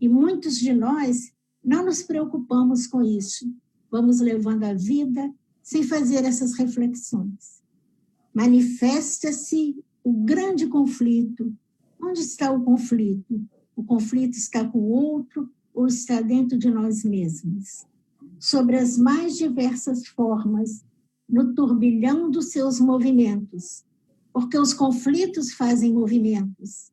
E 0.00 0.08
muitos 0.08 0.56
de 0.56 0.72
nós 0.72 1.32
não 1.62 1.84
nos 1.84 2.02
preocupamos 2.02 2.86
com 2.86 3.02
isso. 3.02 3.52
Vamos 3.90 4.20
levando 4.20 4.64
a 4.64 4.74
vida 4.74 5.32
sem 5.62 5.82
fazer 5.82 6.24
essas 6.24 6.54
reflexões. 6.54 7.60
Manifesta-se 8.32 9.76
o 10.02 10.12
grande 10.12 10.66
conflito. 10.66 11.54
Onde 12.00 12.20
está 12.20 12.50
o 12.50 12.62
conflito? 12.62 13.44
O 13.76 13.84
conflito 13.84 14.36
está 14.36 14.64
com 14.66 14.78
o 14.78 14.90
outro, 14.90 15.50
ou 15.74 15.86
está 15.86 16.20
dentro 16.20 16.58
de 16.58 16.70
nós 16.70 17.04
mesmos, 17.04 17.86
sobre 18.38 18.76
as 18.76 18.98
mais 18.98 19.36
diversas 19.36 20.06
formas, 20.08 20.84
no 21.28 21.54
turbilhão 21.54 22.30
dos 22.30 22.50
seus 22.50 22.80
movimentos, 22.80 23.84
porque 24.32 24.58
os 24.58 24.74
conflitos 24.74 25.52
fazem 25.52 25.92
movimentos. 25.92 26.90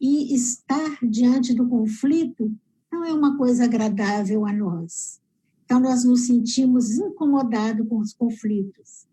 E 0.00 0.34
estar 0.34 0.98
diante 1.02 1.54
do 1.54 1.68
conflito 1.68 2.52
não 2.92 3.04
é 3.04 3.12
uma 3.12 3.36
coisa 3.36 3.64
agradável 3.64 4.46
a 4.46 4.52
nós. 4.52 5.20
Então, 5.64 5.80
nós 5.80 6.04
nos 6.04 6.26
sentimos 6.26 6.98
incomodados 6.98 7.88
com 7.88 7.98
os 7.98 8.12
conflitos, 8.12 9.06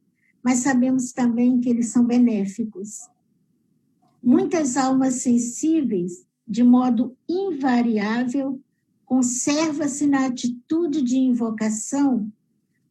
mas 0.44 0.60
sabemos 0.60 1.12
também 1.12 1.60
que 1.60 1.70
eles 1.70 1.88
são 1.88 2.06
benéficos. 2.06 3.08
Muitas 4.22 4.76
almas 4.76 5.16
sensíveis, 5.16 6.26
de 6.48 6.64
modo 6.64 7.16
invariável, 7.30 8.60
conserva-se 9.10 10.06
na 10.06 10.28
atitude 10.28 11.02
de 11.02 11.18
invocação 11.18 12.32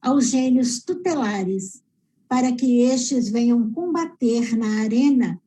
aos 0.03 0.31
gênios 0.31 0.83
tutelares, 0.83 1.81
para 2.29 2.51
que 2.51 2.81
estes 2.81 3.29
venham 3.29 3.71
combater 3.71 4.59
na 4.59 4.81
arena 4.81 5.41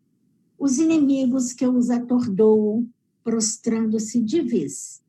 os 0.58 0.78
inimigos 0.78 1.52
que 1.52 1.68
os 1.68 1.90
atordoam, 1.90 2.88
prostrando-se 3.22 4.22
de 4.22 4.42
vez. 4.42 5.02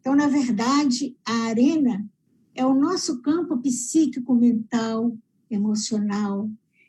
Então, 0.00 0.16
na 0.16 0.28
verdade, 0.28 1.14
a 1.26 1.48
arena 1.48 2.08
é 2.54 2.64
o 2.64 2.74
nosso 2.74 3.20
campo 3.20 3.58
psíquico, 3.58 4.34
mental, 4.34 5.14
emocional, 5.50 6.48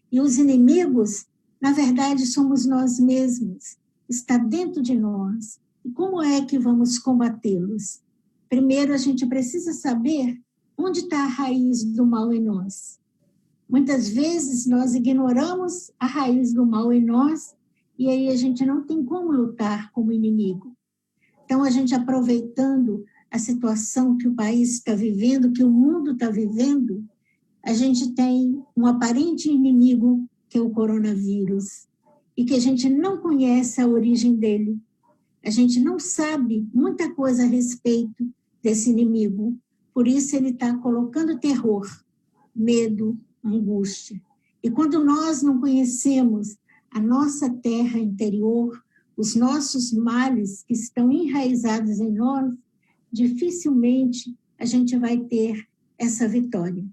e 0.09 0.21
os 0.21 0.37
inimigos, 0.37 1.25
na 1.59 1.73
verdade, 1.73 2.25
somos 2.25 2.65
nós 2.65 3.01
mesmos, 3.01 3.77
está 4.07 4.37
dentro 4.37 4.81
de 4.81 4.97
nós, 4.97 5.59
e 5.83 5.91
como 5.91 6.21
é 6.21 6.45
que 6.45 6.59
vamos 6.59 6.99
combatê-los? 6.99 8.01
Primeiro, 8.49 8.93
a 8.93 8.97
gente 8.97 9.25
precisa 9.25 9.73
saber 9.73 10.39
onde 10.77 10.99
está 10.99 11.23
a 11.23 11.27
raiz 11.27 11.83
do 11.83 12.05
mal 12.05 12.33
em 12.33 12.41
nós. 12.41 12.99
Muitas 13.69 14.09
vezes 14.09 14.65
nós 14.65 14.93
ignoramos 14.93 15.91
a 15.99 16.05
raiz 16.05 16.53
do 16.53 16.65
mal 16.65 16.91
em 16.91 17.03
nós 17.03 17.55
e 17.97 18.09
aí 18.09 18.29
a 18.29 18.35
gente 18.35 18.65
não 18.65 18.85
tem 18.85 19.03
como 19.03 19.31
lutar 19.31 19.91
como 19.91 20.11
inimigo. 20.11 20.75
Então, 21.45 21.63
a 21.63 21.69
gente 21.69 21.93
aproveitando 21.93 23.05
a 23.29 23.39
situação 23.39 24.17
que 24.17 24.27
o 24.27 24.33
país 24.33 24.73
está 24.73 24.93
vivendo, 24.93 25.51
que 25.51 25.63
o 25.63 25.69
mundo 25.69 26.11
está 26.11 26.29
vivendo, 26.29 27.05
a 27.63 27.73
gente 27.73 28.13
tem 28.13 28.61
um 28.75 28.85
aparente 28.85 29.49
inimigo, 29.49 30.25
que 30.49 30.57
é 30.57 30.61
o 30.61 30.69
coronavírus, 30.69 31.87
e 32.35 32.43
que 32.43 32.55
a 32.55 32.59
gente 32.59 32.89
não 32.89 33.17
conhece 33.17 33.79
a 33.81 33.87
origem 33.87 34.35
dele. 34.35 34.77
A 35.43 35.49
gente 35.49 35.79
não 35.79 35.99
sabe 35.99 36.67
muita 36.73 37.13
coisa 37.13 37.43
a 37.43 37.47
respeito 37.47 38.29
desse 38.61 38.89
inimigo. 38.89 39.57
Por 39.93 40.07
isso, 40.07 40.35
ele 40.35 40.49
está 40.49 40.75
colocando 40.77 41.39
terror, 41.39 41.87
medo, 42.55 43.17
angústia. 43.43 44.21
E 44.63 44.69
quando 44.69 45.03
nós 45.03 45.41
não 45.41 45.59
conhecemos 45.59 46.57
a 46.91 46.99
nossa 46.99 47.49
terra 47.49 47.97
interior, 47.97 48.83
os 49.17 49.35
nossos 49.35 49.91
males 49.91 50.63
que 50.63 50.73
estão 50.73 51.11
enraizados 51.11 51.99
em 51.99 52.11
nós, 52.11 52.53
dificilmente 53.11 54.37
a 54.57 54.65
gente 54.65 54.97
vai 54.97 55.17
ter 55.17 55.67
essa 55.97 56.27
vitória. 56.27 56.85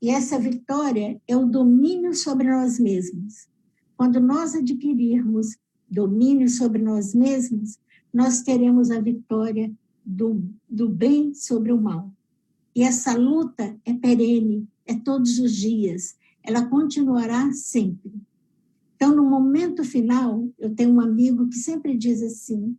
E 0.00 0.10
essa 0.10 0.38
vitória 0.38 1.20
é 1.26 1.36
o 1.36 1.46
domínio 1.46 2.14
sobre 2.14 2.50
nós 2.50 2.78
mesmos. 2.78 3.48
Quando 3.96 4.20
nós 4.20 4.54
adquirirmos 4.54 5.56
domínio 5.90 6.48
sobre 6.48 6.82
nós 6.82 7.14
mesmos, 7.14 7.78
nós 8.16 8.40
teremos 8.40 8.90
a 8.90 8.98
vitória 8.98 9.70
do, 10.02 10.42
do 10.66 10.88
bem 10.88 11.34
sobre 11.34 11.70
o 11.70 11.78
mal. 11.78 12.10
E 12.74 12.82
essa 12.82 13.14
luta 13.14 13.78
é 13.84 13.92
perene, 13.92 14.66
é 14.86 14.94
todos 14.94 15.38
os 15.38 15.54
dias, 15.54 16.16
ela 16.42 16.64
continuará 16.64 17.52
sempre. 17.52 18.14
Então, 18.94 19.14
no 19.14 19.22
momento 19.22 19.84
final, 19.84 20.48
eu 20.58 20.74
tenho 20.74 20.94
um 20.94 21.00
amigo 21.02 21.46
que 21.48 21.56
sempre 21.56 21.94
diz 21.94 22.22
assim: 22.22 22.74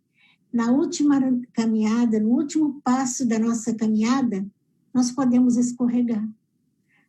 na 0.52 0.72
última 0.72 1.20
caminhada, 1.54 2.20
no 2.20 2.30
último 2.30 2.82
passo 2.84 3.24
da 3.24 3.38
nossa 3.38 3.76
caminhada, 3.76 4.44
nós 4.92 5.12
podemos 5.12 5.56
escorregar. 5.56 6.28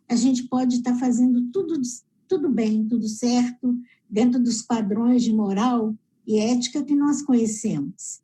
A 0.06 0.14
gente 0.14 0.42
pode 0.48 0.76
estar 0.76 0.94
fazendo 0.96 1.50
tudo, 1.50 1.80
tudo 2.28 2.50
bem, 2.50 2.86
tudo 2.86 3.08
certo, 3.08 3.74
dentro 4.06 4.38
dos 4.38 4.60
padrões 4.60 5.22
de 5.22 5.32
moral 5.32 5.96
e 6.28 6.38
ética 6.38 6.84
que 6.84 6.94
nós 6.94 7.22
conhecemos. 7.22 8.20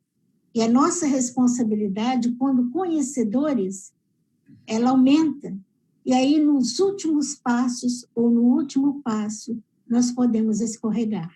E 0.55 0.61
a 0.61 0.69
nossa 0.69 1.07
responsabilidade, 1.07 2.33
quando 2.33 2.71
conhecedores, 2.71 3.95
ela 4.67 4.91
aumenta. 4.91 5.57
E 6.05 6.13
aí, 6.13 6.39
nos 6.39 6.79
últimos 6.79 7.35
passos, 7.35 8.07
ou 8.15 8.31
no 8.31 8.43
último 8.43 9.01
passo, 9.03 9.59
nós 9.89 10.13
podemos 10.13 10.61
escorregar. 10.61 11.35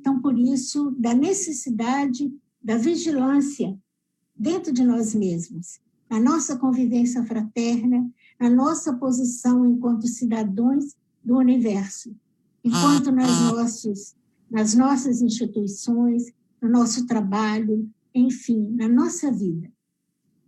Então, 0.00 0.22
por 0.22 0.38
isso, 0.38 0.90
da 0.98 1.12
necessidade 1.12 2.32
da 2.62 2.78
vigilância 2.78 3.78
dentro 4.34 4.72
de 4.72 4.82
nós 4.82 5.14
mesmos, 5.14 5.80
na 6.08 6.18
nossa 6.18 6.56
convivência 6.56 7.22
fraterna, 7.24 8.10
na 8.40 8.48
nossa 8.48 8.94
posição 8.94 9.66
enquanto 9.66 10.08
cidadãos 10.08 10.96
do 11.22 11.36
universo, 11.36 12.16
enquanto 12.64 13.12
nas, 13.12 13.30
nossos, 13.52 14.14
nas 14.50 14.74
nossas 14.74 15.22
instituições, 15.22 16.32
no 16.60 16.68
nosso 16.68 17.06
trabalho, 17.06 17.88
enfim, 18.14 18.70
na 18.72 18.88
nossa 18.88 19.30
vida. 19.30 19.70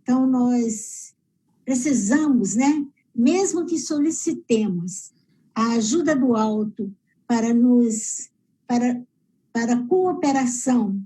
Então, 0.01 0.27
nós 0.27 1.15
precisamos, 1.63 2.55
né, 2.55 2.85
mesmo 3.15 3.65
que 3.65 3.79
solicitemos 3.79 5.13
a 5.55 5.73
ajuda 5.73 6.15
do 6.15 6.35
alto 6.35 6.93
para 7.27 7.53
nos 7.53 8.29
para 8.67 9.01
para 9.53 9.85
cooperação 9.85 10.99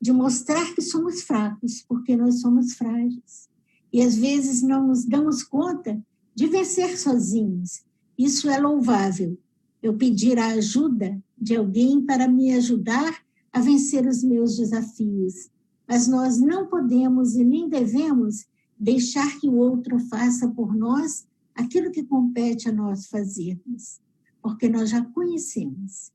de 0.00 0.12
mostrar 0.12 0.74
que 0.74 0.82
somos 0.82 1.22
fracos, 1.22 1.82
porque 1.88 2.14
nós 2.14 2.40
somos 2.40 2.74
frágeis. 2.74 3.48
E 3.92 4.02
às 4.02 4.14
vezes 4.14 4.62
não 4.62 4.86
nos 4.86 5.04
damos 5.04 5.42
conta 5.42 6.00
de 6.34 6.46
vencer 6.46 6.98
sozinhos. 6.98 7.82
Isso 8.16 8.48
é 8.48 8.58
louvável. 8.58 9.38
Eu 9.82 9.96
pedir 9.96 10.38
a 10.38 10.48
ajuda 10.48 11.18
de 11.40 11.56
alguém 11.56 12.04
para 12.04 12.28
me 12.28 12.52
ajudar 12.52 13.24
a 13.52 13.60
vencer 13.60 14.06
os 14.06 14.22
meus 14.22 14.56
desafios. 14.56 15.50
Mas 15.88 16.06
nós 16.06 16.38
não 16.38 16.66
podemos 16.66 17.34
e 17.34 17.44
nem 17.44 17.68
devemos 17.68 18.46
deixar 18.78 19.38
que 19.38 19.48
o 19.48 19.56
outro 19.56 19.98
faça 19.98 20.48
por 20.48 20.74
nós 20.74 21.26
aquilo 21.54 21.90
que 21.90 22.02
compete 22.02 22.68
a 22.68 22.72
nós 22.72 23.06
fazermos, 23.06 24.00
porque 24.40 24.68
nós 24.68 24.90
já 24.90 25.04
conhecemos. 25.04 26.12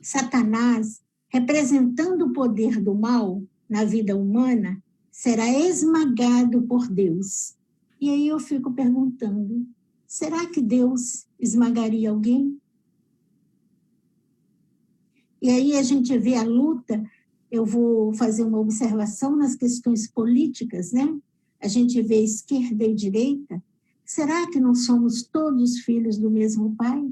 Satanás, 0.00 1.02
representando 1.28 2.26
o 2.26 2.32
poder 2.32 2.80
do 2.80 2.94
mal 2.94 3.42
na 3.68 3.84
vida 3.84 4.16
humana, 4.16 4.82
será 5.10 5.48
esmagado 5.50 6.62
por 6.62 6.86
Deus. 6.86 7.56
E 8.00 8.10
aí 8.10 8.28
eu 8.28 8.38
fico 8.38 8.72
perguntando: 8.72 9.66
será 10.06 10.46
que 10.46 10.62
Deus 10.62 11.26
esmagaria 11.40 12.10
alguém? 12.10 12.60
E 15.40 15.50
aí 15.50 15.76
a 15.76 15.82
gente 15.82 16.16
vê 16.18 16.34
a 16.34 16.42
luta 16.42 17.02
eu 17.50 17.64
vou 17.64 18.12
fazer 18.12 18.44
uma 18.44 18.58
observação 18.58 19.34
nas 19.34 19.54
questões 19.54 20.06
políticas, 20.06 20.92
né? 20.92 21.18
A 21.60 21.66
gente 21.66 22.00
vê 22.02 22.22
esquerda 22.22 22.84
e 22.84 22.94
direita. 22.94 23.62
Será 24.04 24.48
que 24.50 24.60
não 24.60 24.74
somos 24.74 25.22
todos 25.22 25.80
filhos 25.80 26.18
do 26.18 26.30
mesmo 26.30 26.76
Pai? 26.76 27.10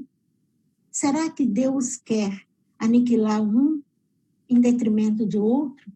Será 0.91 1.29
que 1.29 1.45
Deus 1.45 1.97
quer 1.97 2.45
aniquilar 2.77 3.41
um 3.41 3.81
em 4.47 4.59
detrimento 4.59 5.25
de 5.25 5.37
outro? 5.37 5.91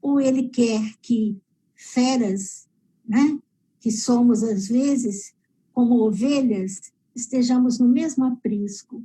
Ou 0.00 0.20
Ele 0.20 0.48
quer 0.48 0.94
que 1.00 1.36
feras, 1.74 2.68
né? 3.08 3.38
Que 3.80 3.90
somos 3.90 4.42
às 4.42 4.68
vezes 4.68 5.34
como 5.72 6.06
ovelhas, 6.06 6.92
estejamos 7.16 7.78
no 7.78 7.88
mesmo 7.88 8.24
aprisco, 8.24 9.02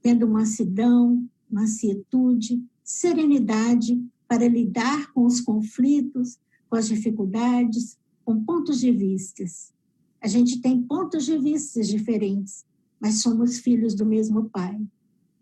tendo 0.00 0.28
mansidão, 0.28 1.28
mansietude, 1.56 2.62
serenidade 2.84 3.98
para 4.28 4.46
lidar 4.46 5.10
com 5.12 5.24
os 5.24 5.40
conflitos, 5.40 6.38
com 6.68 6.76
as 6.76 6.86
dificuldades, 6.86 7.98
com 8.24 8.44
pontos 8.44 8.80
de 8.80 8.92
vistas. 8.92 9.72
A 10.20 10.28
gente 10.28 10.60
tem 10.60 10.82
pontos 10.82 11.24
de 11.24 11.38
vistas 11.38 11.88
diferentes, 11.88 12.66
mas 13.00 13.22
somos 13.22 13.58
filhos 13.58 13.94
do 13.94 14.04
mesmo 14.04 14.50
Pai. 14.50 14.78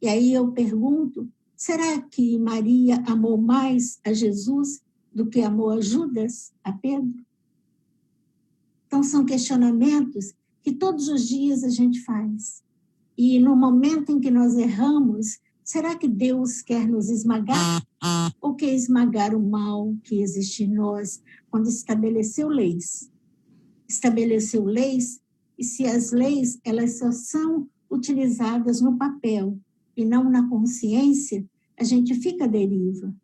E 0.01 0.07
aí 0.07 0.33
eu 0.33 0.53
pergunto: 0.53 1.29
será 1.57 2.01
que 2.01 2.39
Maria 2.39 3.03
amou 3.07 3.37
mais 3.37 3.99
a 4.05 4.13
Jesus 4.13 4.83
do 5.13 5.27
que 5.27 5.41
amou 5.41 5.71
a 5.71 5.81
Judas, 5.81 6.53
a 6.63 6.73
Pedro? 6.73 7.25
Então, 8.87 9.03
são 9.03 9.25
questionamentos 9.25 10.33
que 10.63 10.73
todos 10.73 11.09
os 11.09 11.27
dias 11.27 11.65
a 11.65 11.69
gente 11.69 12.01
faz. 12.03 12.63
E 13.17 13.41
no 13.41 13.57
momento 13.57 14.13
em 14.13 14.21
que 14.21 14.31
nós 14.31 14.57
erramos, 14.57 15.39
Será 15.65 15.97
que 15.97 16.07
Deus 16.07 16.61
quer 16.61 16.87
nos 16.87 17.09
esmagar? 17.09 17.83
Ou 18.39 18.55
quer 18.55 18.75
esmagar 18.75 19.35
o 19.35 19.41
mal 19.41 19.97
que 20.05 20.21
existe 20.21 20.65
em 20.65 20.75
nós 20.75 21.23
quando 21.51 21.69
estabeleceu 21.69 22.49
leis? 22.49 23.11
Estabeleceu 23.89 24.63
leis, 24.63 25.23
e 25.59 25.65
se 25.65 25.87
as 25.87 26.13
leis 26.13 26.61
elas 26.63 26.99
só 26.99 27.11
são 27.11 27.67
utilizadas 27.91 28.83
no 28.83 28.99
papel 28.99 29.59
e 29.97 30.05
não 30.05 30.29
na 30.29 30.47
consciência, 30.51 31.43
a 31.79 31.85
gente 31.85 32.15
fica 32.15 32.45
à 32.45 32.47
deriva. 32.47 33.15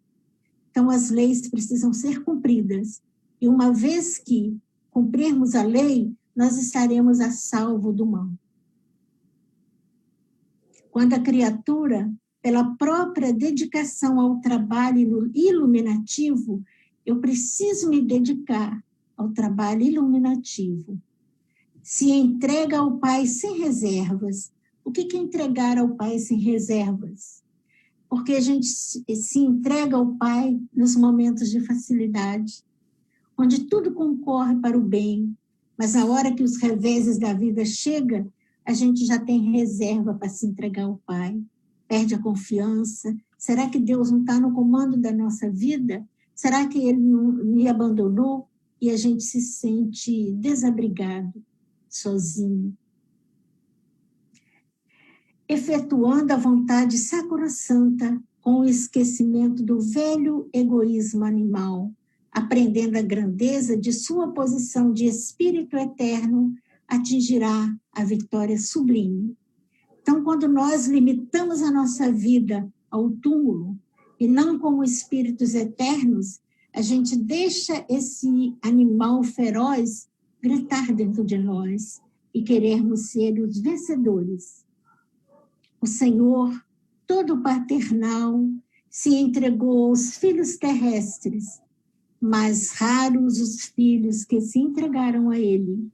Então, 0.70 0.88
as 0.88 1.10
leis 1.10 1.46
precisam 1.46 1.92
ser 1.92 2.24
cumpridas. 2.24 3.02
E 3.38 3.48
uma 3.48 3.70
vez 3.72 4.16
que 4.16 4.56
cumprirmos 4.90 5.54
a 5.54 5.62
lei, 5.62 6.14
nós 6.34 6.56
estaremos 6.56 7.20
a 7.20 7.30
salvo 7.30 7.92
do 7.92 8.06
mal. 8.06 8.30
Quando 10.90 11.14
a 11.14 11.20
criatura 11.20 12.10
pela 12.42 12.74
própria 12.76 13.32
dedicação 13.32 14.18
ao 14.18 14.40
trabalho 14.40 15.30
iluminativo, 15.34 16.62
eu 17.04 17.20
preciso 17.20 17.88
me 17.88 18.00
dedicar 18.00 18.82
ao 19.16 19.30
trabalho 19.30 19.82
iluminativo. 19.82 20.98
Se 21.82 22.10
entrega 22.10 22.78
ao 22.78 22.98
Pai 22.98 23.26
sem 23.26 23.58
reservas. 23.58 24.50
O 24.84 24.90
que 24.90 25.14
é 25.14 25.18
entregar 25.18 25.76
ao 25.78 25.90
Pai 25.90 26.18
sem 26.18 26.38
reservas? 26.38 27.42
Porque 28.08 28.32
a 28.32 28.40
gente 28.40 28.66
se 28.66 29.38
entrega 29.38 29.96
ao 29.96 30.14
Pai 30.14 30.58
nos 30.74 30.96
momentos 30.96 31.50
de 31.50 31.60
facilidade, 31.60 32.64
onde 33.36 33.64
tudo 33.64 33.92
concorre 33.92 34.56
para 34.56 34.76
o 34.76 34.82
bem, 34.82 35.36
mas 35.78 35.94
a 35.96 36.04
hora 36.04 36.34
que 36.34 36.42
os 36.42 36.56
reveses 36.56 37.18
da 37.18 37.32
vida 37.32 37.64
chegam, 37.64 38.30
a 38.64 38.72
gente 38.72 39.04
já 39.04 39.18
tem 39.18 39.52
reserva 39.52 40.14
para 40.14 40.28
se 40.28 40.46
entregar 40.46 40.84
ao 40.84 41.00
Pai 41.06 41.40
perde 41.90 42.14
a 42.14 42.22
confiança? 42.22 43.12
Será 43.36 43.68
que 43.68 43.80
Deus 43.80 44.12
não 44.12 44.20
está 44.20 44.38
no 44.38 44.52
comando 44.52 44.96
da 44.96 45.10
nossa 45.10 45.50
vida? 45.50 46.06
Será 46.32 46.68
que 46.68 46.78
Ele 46.78 47.00
não 47.00 47.32
me 47.32 47.66
abandonou? 47.66 48.48
E 48.80 48.90
a 48.90 48.96
gente 48.96 49.24
se 49.24 49.40
sente 49.40 50.32
desabrigado, 50.34 51.42
sozinho. 51.88 52.72
Efetuando 55.48 56.32
a 56.32 56.36
vontade 56.36 56.96
sacrossanta 56.96 58.22
com 58.40 58.60
o 58.60 58.64
esquecimento 58.64 59.60
do 59.60 59.80
velho 59.80 60.48
egoísmo 60.52 61.24
animal, 61.24 61.92
aprendendo 62.30 62.96
a 62.96 63.02
grandeza 63.02 63.76
de 63.76 63.92
sua 63.92 64.32
posição 64.32 64.92
de 64.92 65.06
espírito 65.06 65.76
eterno, 65.76 66.54
atingirá 66.86 67.76
a 67.92 68.04
vitória 68.04 68.56
sublime. 68.56 69.36
Então, 70.00 70.24
quando 70.24 70.48
nós 70.48 70.86
limitamos 70.86 71.62
a 71.62 71.70
nossa 71.70 72.10
vida 72.10 72.72
ao 72.90 73.10
túmulo, 73.10 73.78
e 74.18 74.26
não 74.26 74.58
como 74.58 74.84
espíritos 74.84 75.54
eternos, 75.54 76.40
a 76.74 76.82
gente 76.82 77.16
deixa 77.16 77.84
esse 77.88 78.56
animal 78.62 79.22
feroz 79.22 80.08
gritar 80.42 80.92
dentro 80.92 81.24
de 81.24 81.36
nós 81.38 82.00
e 82.34 82.42
querermos 82.42 83.10
ser 83.10 83.40
os 83.40 83.58
vencedores. 83.58 84.64
O 85.80 85.86
Senhor, 85.86 86.52
todo 87.06 87.42
paternal, 87.42 88.46
se 88.88 89.14
entregou 89.14 89.88
aos 89.88 90.16
filhos 90.16 90.56
terrestres, 90.56 91.60
mas 92.20 92.70
raros 92.70 93.40
os 93.40 93.64
filhos 93.66 94.24
que 94.24 94.40
se 94.40 94.58
entregaram 94.58 95.30
a 95.30 95.38
Ele. 95.38 95.90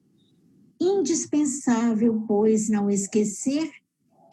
Indispensável, 0.80 2.24
pois, 2.26 2.68
não 2.68 2.90
esquecer 2.90 3.70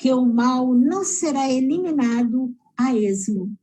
que 0.04 0.12
o 0.12 0.26
mal 0.26 0.74
não 0.74 1.06
será 1.06 1.50
eliminado 1.50 2.54
a 2.78 2.94
esmo, 2.94 3.56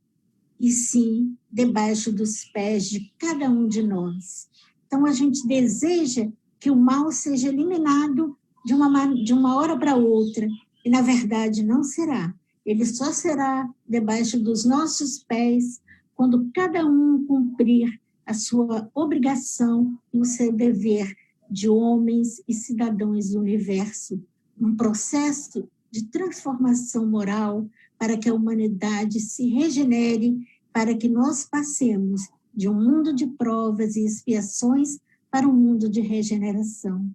e 0.59 0.71
sim 0.71 1.37
debaixo 1.51 2.11
dos 2.11 2.45
pés 2.45 2.89
de 2.89 3.13
cada 3.19 3.47
um 3.47 3.67
de 3.67 3.83
nós. 3.83 4.49
Então, 4.87 5.05
a 5.05 5.11
gente 5.11 5.47
deseja 5.47 6.27
que 6.59 6.71
o 6.71 6.75
mal 6.75 7.11
seja 7.11 7.49
eliminado 7.49 8.35
de 8.65 8.73
uma, 8.73 9.13
de 9.13 9.31
uma 9.33 9.55
hora 9.55 9.77
para 9.77 9.95
outra, 9.95 10.47
e 10.83 10.89
na 10.89 11.03
verdade 11.03 11.61
não 11.61 11.83
será. 11.83 12.33
Ele 12.65 12.87
só 12.87 13.13
será 13.13 13.69
debaixo 13.87 14.39
dos 14.39 14.65
nossos 14.65 15.19
pés 15.19 15.79
quando 16.15 16.49
cada 16.55 16.83
um 16.83 17.23
cumprir 17.23 18.01
a 18.25 18.33
sua 18.33 18.89
obrigação 18.95 19.95
e 20.11 20.19
o 20.19 20.25
seu 20.25 20.51
dever 20.51 21.15
de 21.51 21.69
homens 21.69 22.41
e 22.47 22.53
cidadãos 22.55 23.29
do 23.29 23.39
universo, 23.39 24.19
um 24.59 24.75
processo 24.75 25.69
de 25.91 26.05
transformação 26.05 27.05
moral 27.05 27.67
para 27.99 28.17
que 28.17 28.29
a 28.29 28.33
humanidade 28.33 29.19
se 29.19 29.47
regenere, 29.49 30.39
para 30.73 30.95
que 30.95 31.09
nós 31.09 31.45
passemos 31.45 32.21
de 32.53 32.69
um 32.69 32.73
mundo 32.73 33.13
de 33.13 33.27
provas 33.27 33.95
e 33.95 34.05
expiações 34.05 34.97
para 35.29 35.47
um 35.47 35.53
mundo 35.53 35.89
de 35.89 36.01
regeneração. 36.01 37.09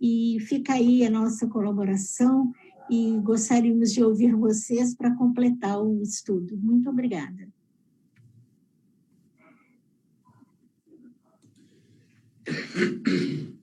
E 0.00 0.38
fica 0.40 0.74
aí 0.74 1.04
a 1.04 1.10
nossa 1.10 1.46
colaboração 1.46 2.52
e 2.90 3.18
gostaríamos 3.18 3.92
de 3.92 4.02
ouvir 4.02 4.34
vocês 4.34 4.94
para 4.94 5.14
completar 5.14 5.80
o 5.82 6.02
estudo. 6.02 6.56
Muito 6.56 6.90
obrigada. 6.90 7.48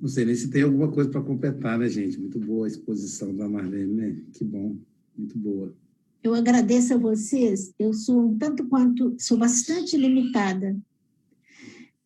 Não 0.00 0.08
sei 0.08 0.24
nem 0.24 0.34
se 0.34 0.48
tem 0.48 0.62
alguma 0.62 0.90
coisa 0.90 1.10
para 1.10 1.22
completar, 1.22 1.78
né, 1.78 1.88
gente? 1.88 2.18
Muito 2.18 2.38
boa 2.38 2.66
a 2.66 2.68
exposição 2.68 3.34
da 3.34 3.48
Marlene, 3.48 3.92
né? 3.92 4.16
Que 4.32 4.44
bom, 4.44 4.76
muito 5.16 5.38
boa. 5.38 5.74
Eu 6.22 6.34
agradeço 6.34 6.94
a 6.94 6.98
vocês. 6.98 7.74
Eu 7.78 7.92
sou 7.92 8.28
um 8.28 8.38
tanto 8.38 8.66
quanto, 8.66 9.14
sou 9.18 9.38
bastante 9.38 9.96
limitada. 9.96 10.76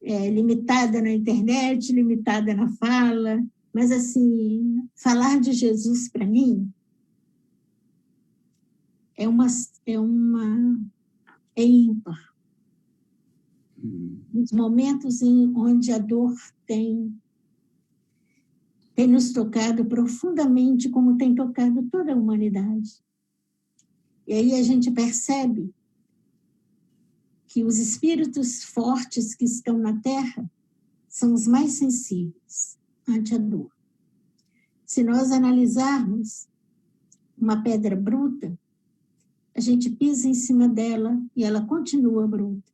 É, 0.03 0.29
limitada 0.29 1.01
na 1.01 1.11
internet, 1.11 1.93
limitada 1.93 2.53
na 2.53 2.69
fala, 2.73 3.43
mas 3.73 3.91
assim, 3.91 4.87
falar 4.95 5.41
de 5.41 5.53
Jesus 5.53 6.11
para 6.11 6.27
mim 6.27 6.71
é 9.17 9.29
uma 9.29 9.47
é 9.87 9.99
uma 9.99 10.81
é 11.57 11.65
ímpar. 11.65 12.35
Uhum. 13.83 14.21
Nos 14.33 14.53
momentos 14.53 15.23
em 15.23 15.53
onde 15.57 15.93
a 15.93 15.99
dor 15.99 16.35
tem 16.67 17.17
tem 18.95 19.09
nos 19.09 19.33
tocado 19.33 19.85
profundamente 19.85 20.89
como 20.89 21.17
tem 21.17 21.35
tocado 21.35 21.83
toda 21.91 22.13
a 22.13 22.17
humanidade. 22.17 23.03
E 24.27 24.33
aí 24.33 24.55
a 24.55 24.63
gente 24.63 24.91
percebe 24.91 25.75
que 27.47 27.65
os 27.65 27.79
espíritos 27.79 28.65
fortes 28.65 29.35
que 29.35 29.45
estão 29.45 29.79
na 29.79 30.01
Terra 30.01 30.51
são 31.09 31.35
os 31.35 31.47
mais 31.47 31.73
sensíveis 31.73 32.79
ante 33.07 33.35
a 33.35 33.39
dor. 33.39 33.71
Se 34.87 35.03
nós 35.03 35.31
analisarmos 35.31 36.49
uma 37.37 37.63
pedra 37.63 37.97
bruta, 37.97 38.59
a 39.55 39.61
gente 39.61 39.91
pisa 39.91 40.29
em 40.29 40.35
cima 40.35 40.69
dela 40.69 41.21
e 41.37 41.45
ela 41.45 41.65
continua 41.65 42.27
bruta. 42.27 42.73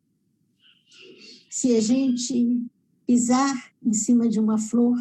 Se 1.50 1.76
a 1.76 1.80
gente 1.80 2.64
pisar 3.06 3.72
em 3.82 3.92
cima 3.92 4.28
de 4.28 4.38
uma 4.38 4.56
flor, 4.56 4.96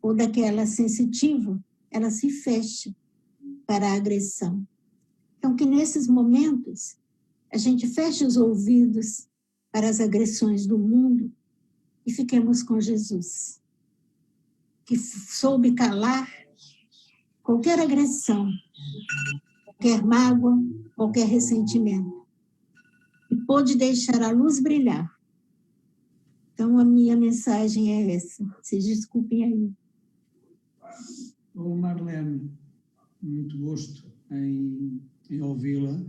ou 0.00 0.14
daquela 0.14 0.66
sensitiva, 0.66 1.62
ela 1.90 2.10
se 2.10 2.30
fecha 2.30 2.94
para 3.66 3.88
a 3.88 3.94
agressão. 3.94 4.66
Então, 5.38 5.54
que 5.54 5.64
nesses 5.64 6.08
momentos 6.08 6.96
a 7.52 7.56
gente 7.56 7.86
feche 7.86 8.24
os 8.24 8.36
ouvidos 8.36 9.28
para 9.70 9.88
as 9.88 10.00
agressões 10.00 10.66
do 10.66 10.78
mundo 10.78 11.32
e 12.06 12.12
fiquemos 12.12 12.62
com 12.62 12.80
Jesus, 12.80 13.60
que 14.84 14.96
soube 14.96 15.72
calar 15.72 16.28
qualquer 17.42 17.78
agressão, 17.78 18.50
qualquer 19.64 20.02
mágoa, 20.02 20.58
qualquer 20.96 21.26
ressentimento, 21.26 22.26
e 23.30 23.36
pôde 23.36 23.76
deixar 23.76 24.22
a 24.22 24.30
luz 24.30 24.60
brilhar. 24.60 25.16
Então, 26.52 26.78
a 26.78 26.84
minha 26.84 27.16
mensagem 27.16 27.92
é 27.92 28.16
essa. 28.16 28.44
Vocês 28.60 28.84
desculpem 28.84 29.44
aí. 29.44 29.72
Ô 31.54 31.74
Marlene, 31.74 32.50
muito 33.22 33.58
gosto 33.58 34.04
em, 34.30 35.00
em 35.30 35.40
ouvi-la. 35.40 36.00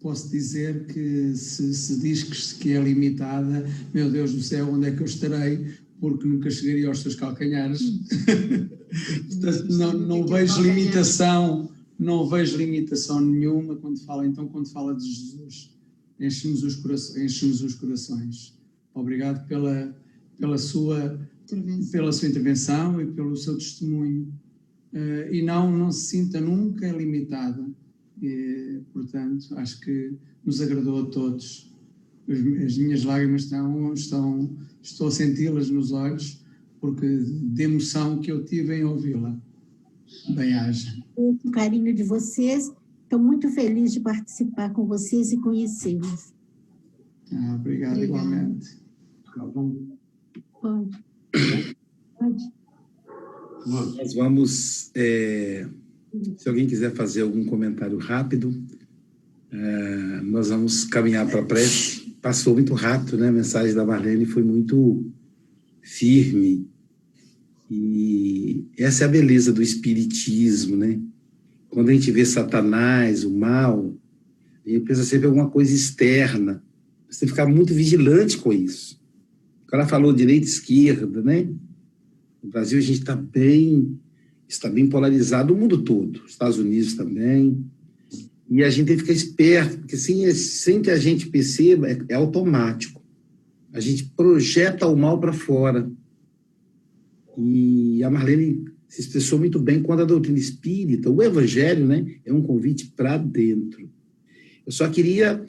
Posso 0.00 0.30
dizer 0.30 0.86
que 0.86 1.34
se, 1.34 1.74
se 1.74 1.98
diz 1.98 2.22
que, 2.22 2.58
que 2.60 2.72
é 2.72 2.80
limitada, 2.80 3.66
meu 3.92 4.10
Deus 4.10 4.32
do 4.32 4.42
céu, 4.42 4.70
onde 4.70 4.86
é 4.86 4.90
que 4.90 5.00
eu 5.00 5.06
estarei? 5.06 5.78
Porque 5.98 6.26
nunca 6.26 6.50
chegaria 6.50 6.88
aos 6.88 7.00
seus 7.00 7.14
calcanhares. 7.14 7.80
Portanto, 9.30 9.72
não, 9.72 9.92
não 9.94 10.26
vejo 10.26 10.62
limitação, 10.62 11.70
não 11.98 12.28
vejo 12.28 12.56
limitação 12.56 13.20
nenhuma 13.20 13.76
quando 13.76 13.98
fala, 14.00 14.26
então, 14.26 14.46
quando 14.46 14.68
fala 14.68 14.94
de 14.94 15.04
Jesus. 15.04 15.74
Enche-nos 16.20 16.62
os, 16.62 16.76
corações, 16.76 17.16
enche 17.16 17.46
os 17.46 17.74
corações. 17.74 18.56
Obrigado 18.94 19.46
pela, 19.48 19.96
pela 20.38 20.58
sua 20.58 21.18
pela 21.90 22.12
sua 22.12 22.28
intervenção 22.28 23.00
e 23.00 23.06
pelo 23.06 23.36
seu 23.36 23.56
testemunho. 23.56 24.32
Uh, 24.92 25.32
e 25.32 25.42
não, 25.42 25.76
não 25.76 25.90
se 25.90 26.06
sinta 26.06 26.40
nunca 26.40 26.88
limitada. 26.90 27.64
E, 28.22 28.80
portanto, 28.92 29.56
acho 29.58 29.80
que 29.80 30.14
nos 30.44 30.60
agradou 30.60 31.02
a 31.02 31.06
todos. 31.06 31.72
As, 32.28 32.38
as 32.38 32.78
minhas 32.78 33.04
lágrimas 33.04 33.42
estão, 33.42 33.92
estão 33.92 34.56
estou 34.82 35.08
a 35.08 35.10
senti-las 35.10 35.68
nos 35.68 35.92
olhos, 35.92 36.42
porque 36.80 37.06
de 37.06 37.62
emoção 37.62 38.20
que 38.20 38.30
eu 38.30 38.44
tive 38.44 38.76
em 38.76 38.84
ouvi-la. 38.84 39.36
Bem-haja. 40.34 41.02
O 41.16 41.36
carinho 41.50 41.94
de 41.94 42.02
vocês. 42.02 42.72
Estou 43.02 43.18
muito 43.18 43.48
feliz 43.50 43.92
de 43.92 44.00
participar 44.00 44.72
com 44.72 44.86
vocês 44.86 45.30
e 45.30 45.36
conhecê-los. 45.36 46.32
Ah, 47.32 47.54
obrigado, 47.54 47.96
Obrigada. 47.96 48.04
igualmente. 48.04 48.78
Pode. 50.60 51.04
Nós 53.66 54.14
vamos, 54.14 54.90
é, 54.94 55.66
se 56.36 56.48
alguém 56.48 56.66
quiser 56.66 56.92
fazer 56.94 57.22
algum 57.22 57.44
comentário 57.44 57.98
rápido, 57.98 58.54
é, 59.50 60.20
nós 60.22 60.48
vamos 60.48 60.84
caminhar 60.84 61.26
para 61.28 61.40
a 61.40 61.44
prece. 61.44 62.14
Passou 62.20 62.54
muito 62.54 62.74
rápido, 62.74 63.18
né? 63.18 63.28
A 63.28 63.32
mensagem 63.32 63.74
da 63.74 63.84
Marlene 63.84 64.26
foi 64.26 64.42
muito 64.42 65.10
firme. 65.82 66.68
E 67.70 68.66
essa 68.78 69.04
é 69.04 69.06
a 69.06 69.10
beleza 69.10 69.52
do 69.52 69.62
espiritismo, 69.62 70.76
né? 70.76 71.00
Quando 71.68 71.88
a 71.88 71.92
gente 71.92 72.10
vê 72.10 72.24
Satanás, 72.24 73.24
o 73.24 73.30
mal, 73.30 73.94
a 74.64 74.68
gente 74.68 74.84
pensa 74.84 75.04
sempre 75.04 75.26
em 75.26 75.30
alguma 75.30 75.50
coisa 75.50 75.74
externa. 75.74 76.62
Você 77.08 77.20
tem 77.20 77.28
que 77.28 77.34
ficar 77.34 77.46
muito 77.46 77.74
vigilante 77.74 78.38
com 78.38 78.52
isso. 78.52 79.00
Cara 79.74 79.88
falou 79.88 80.12
direita 80.12 80.46
esquerda, 80.46 81.20
né? 81.20 81.48
No 82.40 82.48
Brasil 82.48 82.78
a 82.78 82.80
gente 82.80 83.00
está 83.00 83.16
bem, 83.16 83.98
está 84.46 84.68
bem 84.68 84.88
polarizado, 84.88 85.52
o 85.52 85.56
mundo 85.56 85.82
todo, 85.82 86.22
Estados 86.28 86.60
Unidos 86.60 86.94
também. 86.94 87.66
E 88.48 88.62
a 88.62 88.70
gente 88.70 88.86
tem 88.86 88.94
que 88.94 89.02
ficar 89.02 89.14
esperto, 89.14 89.78
porque 89.78 89.96
sem, 89.96 90.30
sem 90.32 90.80
que 90.80 90.92
a 90.92 90.96
gente 90.96 91.28
perceba, 91.28 91.90
é, 91.90 91.98
é 92.10 92.14
automático. 92.14 93.02
A 93.72 93.80
gente 93.80 94.04
projeta 94.16 94.86
o 94.86 94.96
mal 94.96 95.18
para 95.18 95.32
fora. 95.32 95.90
E 97.36 98.00
a 98.04 98.08
Marlene 98.08 98.66
se 98.86 99.00
expressou 99.00 99.40
muito 99.40 99.58
bem 99.58 99.82
quando 99.82 100.02
a 100.02 100.06
doutrina 100.06 100.38
espírita, 100.38 101.10
o 101.10 101.20
evangelho, 101.20 101.84
né, 101.84 102.14
é 102.24 102.32
um 102.32 102.42
convite 102.42 102.92
para 102.94 103.18
dentro. 103.18 103.90
Eu 104.64 104.70
só 104.70 104.88
queria, 104.88 105.44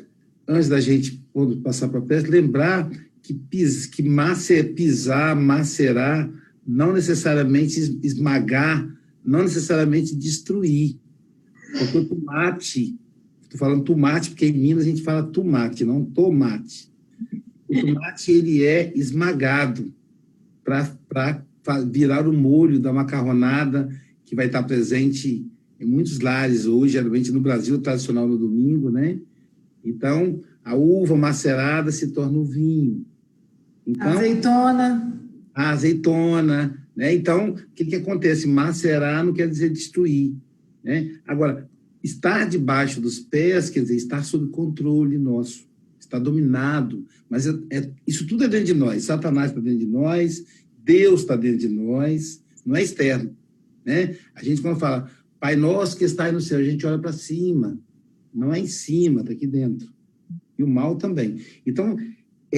antes 0.47 0.67
da 0.67 0.79
gente, 0.81 1.23
quando 1.31 1.57
passar 1.57 1.89
para 1.89 1.99
a 1.99 2.21
lembrar 2.27 2.89
que, 3.25 3.33
pis, 3.33 3.88
que 3.88 4.03
macer, 4.03 4.73
pisar, 4.73 5.35
macerar, 5.35 6.31
não 6.65 6.93
necessariamente 6.93 7.99
esmagar, 8.03 8.88
não 9.23 9.43
necessariamente 9.43 10.15
destruir. 10.15 10.99
Porque 11.77 11.97
o 11.97 12.05
tomate, 12.05 12.97
estou 13.41 13.59
falando 13.59 13.83
tomate 13.83 14.29
porque 14.29 14.45
em 14.45 14.53
Minas 14.53 14.83
a 14.83 14.88
gente 14.88 15.01
fala 15.01 15.23
tomate, 15.23 15.83
não 15.83 16.05
tomate. 16.05 16.91
O 17.67 17.81
tomate 17.81 18.31
ele 18.31 18.63
é 18.63 18.93
esmagado 18.95 19.91
para 20.63 21.43
virar 21.91 22.27
o 22.27 22.33
molho 22.33 22.79
da 22.79 22.93
macarronada 22.93 23.89
que 24.23 24.35
vai 24.35 24.45
estar 24.45 24.63
presente 24.63 25.45
em 25.79 25.85
muitos 25.85 26.19
lares 26.19 26.65
hoje, 26.65 26.93
geralmente 26.93 27.31
no 27.31 27.41
Brasil 27.41 27.81
tradicional 27.81 28.27
no 28.27 28.38
domingo, 28.38 28.89
né? 28.89 29.19
Então, 29.83 30.41
a 30.63 30.75
uva 30.75 31.15
macerada 31.15 31.91
se 31.91 32.11
torna 32.11 32.38
o 32.38 32.45
vinho. 32.45 33.05
Então, 33.86 34.08
azeitona. 34.08 35.19
A 35.54 35.69
azeitona, 35.69 36.88
né? 36.95 37.13
Então, 37.13 37.52
o 37.52 37.56
que, 37.74 37.86
que 37.86 37.95
acontece? 37.95 38.48
Macerar 38.48 39.24
não 39.24 39.34
quer 39.34 39.48
dizer 39.48 39.69
destruir, 39.69 40.34
né? 40.84 41.12
Agora, 41.28 41.69
estar 42.04 42.48
debaixo 42.48 43.02
dos 43.02 43.19
pés 43.19 43.69
quer 43.69 43.82
dizer 43.82 43.95
estar 43.95 44.24
sob 44.24 44.50
controle 44.50 45.17
nosso, 45.17 45.67
está 46.00 46.19
dominado. 46.19 47.06
Mas 47.30 47.48
é, 47.48 47.54
é, 47.71 47.91
isso 48.08 48.28
tudo 48.28 48.43
é 48.43 48.48
dentro 48.48 48.67
de 48.67 48.74
nós. 48.74 49.04
Satanás 49.04 49.50
está 49.50 49.62
dentro 49.62 49.80
de 49.80 49.88
nós, 49.88 50.43
Deus 50.84 51.21
está 51.21 51.36
dentro 51.36 51.60
de 51.60 51.69
nós, 51.69 52.43
não 52.65 52.76
é 52.76 52.84
externo, 52.84 53.36
né? 53.86 54.15
A 54.34 54.43
gente 54.43 54.62
quando 54.62 54.80
fala 54.80 55.10
Pai 55.39 55.56
nosso 55.56 55.98
que 55.98 56.06
está 56.06 56.26
aí 56.26 56.32
no 56.32 56.41
céu, 56.41 56.58
a 56.58 56.63
gente 56.63 56.86
olha 56.88 56.98
para 56.98 57.13
cima, 57.13 57.78
não 58.34 58.54
é 58.54 58.60
em 58.60 58.67
cima, 58.67 59.21
está 59.21 59.32
aqui 59.32 59.45
dentro. 59.45 59.93
E 60.58 60.63
o 60.63 60.67
mal 60.67 60.95
também. 60.95 61.39
Então, 61.65 61.95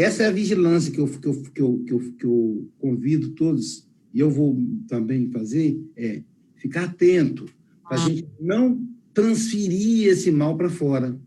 essa 0.02 0.24
é 0.24 0.28
a 0.28 0.32
vigilância 0.32 0.92
que 0.92 1.00
eu, 1.00 1.08
que 1.08 1.28
eu, 1.28 1.42
que 1.42 1.62
eu, 1.62 1.84
que 1.86 1.94
eu, 1.94 2.14
que 2.14 2.26
eu 2.26 2.70
convido 2.78 3.30
todos, 3.30 3.88
e 4.14 4.20
eu 4.20 4.30
vou 4.30 4.58
também 4.88 5.30
fazer, 5.32 5.80
é 5.96 6.24
ficar 6.56 6.86
atento, 6.86 7.46
para 7.88 7.98
a 7.98 8.04
ah. 8.04 8.10
gente 8.10 8.28
não 8.40 8.86
transferir 9.14 10.08
esse 10.08 10.30
mal 10.32 10.58
para 10.58 10.70
fora. 10.70 11.20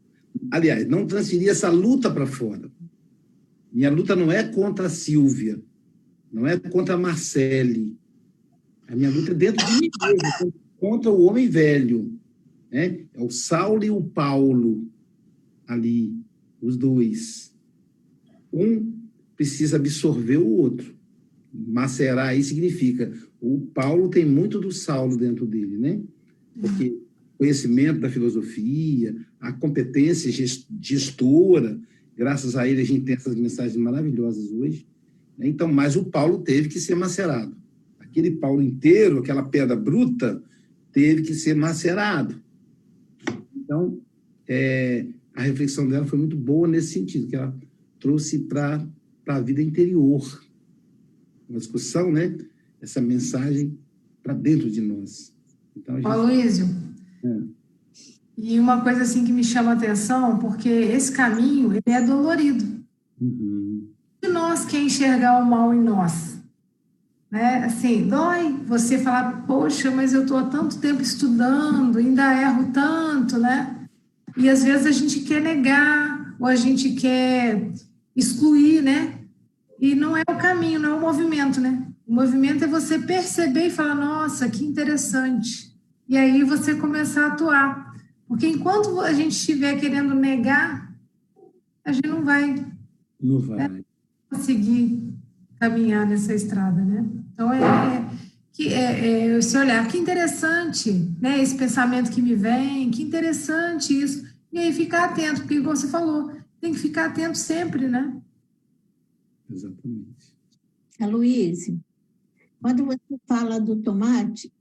Aliás, 0.51 0.87
não 0.87 1.07
transferir 1.07 1.49
essa 1.49 1.71
luta 1.71 2.11
para 2.11 2.27
fora. 2.27 2.71
Minha 3.73 3.91
luta 3.91 4.15
não 4.15 4.31
é 4.31 4.43
contra 4.45 4.87
a 4.87 4.91
Silvia, 4.91 5.61
não 6.33 6.47
é 6.47 6.59
contra 6.59 6.95
a 6.95 6.99
Marcele. 6.99 7.97
A 8.89 8.97
minha 8.97 9.11
luta 9.11 9.31
é 9.31 9.35
dentro 9.35 9.65
de 9.67 9.73
mim 9.81 9.91
mesmo, 10.01 10.55
contra 10.79 11.11
o 11.11 11.23
homem 11.23 11.49
velho. 11.49 12.13
Né? 12.71 13.07
É 13.15 13.23
o 13.23 13.31
Saulo 13.31 13.85
e 13.85 13.91
o 13.91 14.03
Paulo 14.03 14.87
ali, 15.67 16.13
os 16.61 16.77
dois. 16.77 17.50
Um 18.53 18.93
precisa 19.37 19.77
absorver 19.77 20.37
o 20.37 20.49
outro. 20.49 20.95
Macerar 21.53 22.29
aí 22.29 22.43
significa 22.43 23.13
o 23.41 23.61
Paulo 23.75 24.09
tem 24.09 24.27
muito 24.27 24.61
do 24.61 24.71
Saulo 24.71 25.17
dentro 25.17 25.47
dele, 25.47 25.79
né? 25.79 26.01
Porque 26.61 26.99
conhecimento 27.39 28.01
da 28.01 28.11
filosofia, 28.11 29.17
a 29.41 29.51
competência 29.51 30.31
gestora, 30.79 31.81
graças 32.15 32.55
a 32.55 32.69
ele 32.69 32.83
a 32.83 32.85
gente 32.85 33.05
tem 33.05 33.15
essas 33.15 33.35
mensagens 33.35 33.77
maravilhosas 33.77 34.53
hoje. 34.53 34.87
Né? 35.39 35.49
Então, 35.49 35.73
mas 35.73 35.97
o 35.97 36.05
Paulo 36.05 36.43
teve 36.43 36.69
que 36.69 36.79
ser 36.79 36.95
macerado. 36.95 37.57
Aquele 37.99 38.33
Paulo 38.33 38.61
inteiro, 38.61 39.21
aquela 39.21 39.43
pedra 39.43 39.75
bruta, 39.75 40.43
teve 40.93 41.23
que 41.23 41.33
ser 41.33 41.55
macerado. 41.55 42.43
Então, 43.57 43.99
é, 44.47 45.07
a 45.35 45.41
reflexão 45.43 45.89
dela 45.89 46.05
foi 46.05 46.19
muito 46.19 46.37
boa 46.37 46.69
nesse 46.69 46.93
sentido, 46.93 47.27
que 47.27 47.37
ela 47.37 47.57
trouxe 48.01 48.39
para 48.41 48.85
a 49.27 49.41
vida 49.41 49.63
interior. 49.63 50.23
Uma 51.49 51.59
discussão, 51.59 52.11
né? 52.11 52.37
Essa 52.81 53.01
mensagem 53.01 53.79
para 54.23 54.35
dentro 54.35 54.71
de 54.71 54.81
nós. 54.81 55.35
Então, 55.77 55.97
gente... 55.97 56.07
Aloysio, 56.07 56.69
é. 57.25 57.39
e 58.37 58.59
uma 58.59 58.81
coisa 58.81 59.03
assim 59.03 59.25
que 59.25 59.33
me 59.33 59.45
chama 59.45 59.73
a 59.73 59.75
atenção, 59.75 60.39
porque 60.39 60.69
esse 60.69 61.13
caminho 61.13 61.73
ele 61.73 61.83
é 61.87 62.01
dolorido. 62.01 62.85
Uhum. 63.21 63.89
E 64.23 64.29
nós 64.29 64.65
quer 64.65 64.81
enxergar 64.81 65.41
o 65.43 65.47
mal 65.47 65.75
em 65.75 65.81
nós? 65.81 66.39
Né? 67.31 67.65
Assim, 67.65 68.09
dói 68.09 68.57
você 68.67 68.99
falar, 68.99 69.47
poxa, 69.47 69.91
mas 69.91 70.13
eu 70.13 70.23
estou 70.23 70.37
há 70.37 70.45
tanto 70.47 70.79
tempo 70.79 71.01
estudando, 71.01 71.99
ainda 71.99 72.41
erro 72.41 72.73
tanto, 72.73 73.39
né? 73.39 73.89
E 74.37 74.49
às 74.49 74.65
vezes 74.65 74.87
a 74.87 74.91
gente 74.91 75.21
quer 75.21 75.41
negar, 75.41 76.37
ou 76.39 76.47
a 76.47 76.57
gente 76.57 76.91
quer 76.95 77.71
excluir, 78.21 78.83
né? 78.83 79.19
E 79.79 79.95
não 79.95 80.17
é 80.17 80.23
o 80.23 80.37
caminho, 80.37 80.79
não 80.79 80.91
é 80.91 80.95
o 80.95 81.01
movimento, 81.01 81.61
né? 81.61 81.87
O 82.07 82.15
movimento 82.15 82.65
é 82.65 82.67
você 82.67 82.99
perceber 82.99 83.67
e 83.67 83.71
falar, 83.71 83.95
nossa, 83.95 84.49
que 84.49 84.65
interessante. 84.65 85.75
E 86.09 86.17
aí 86.17 86.43
você 86.45 86.75
começar 86.75 87.25
a 87.25 87.29
atuar. 87.29 87.95
Porque 88.29 88.47
enquanto 88.47 89.01
a 89.01 89.13
gente 89.13 89.33
estiver 89.33 89.79
querendo 89.81 90.15
negar, 90.15 90.93
a 91.85 91.93
gente 91.93 92.07
não 92.07 92.23
vai, 92.23 92.55
não 93.21 93.41
vai. 93.41 93.69
Né, 93.69 93.85
conseguir 94.29 95.15
caminhar 95.59 96.07
nessa 96.07 96.35
estrada, 96.35 96.81
né? 96.81 97.05
Então 97.33 97.53
é, 97.53 97.59
é 97.59 98.05
que 98.53 98.73
é, 98.73 99.01
é, 99.01 99.39
esse 99.39 99.57
olhar, 99.57 99.87
que 99.89 99.99
interessante, 99.99 100.93
né? 101.21 101.43
Esse 101.43 101.57
pensamento 101.57 102.11
que 102.11 102.21
me 102.21 102.35
vem, 102.35 102.91
que 102.91 103.03
interessante 103.03 103.99
isso. 103.99 104.25
E 104.53 104.59
aí 104.59 104.73
ficar 104.73 105.05
atento, 105.05 105.43
porque 105.43 105.61
você 105.61 105.89
falou, 105.89 106.33
tem 106.61 106.73
que 106.73 106.79
ficar 106.79 107.07
atento 107.07 107.39
sempre, 107.39 107.89
né? 107.89 108.21
Exatamente. 109.49 110.35
Aloysio, 111.01 111.83
quando 112.61 112.85
você 112.85 113.19
fala 113.27 113.59
do 113.59 113.77
tomate, 113.77 114.53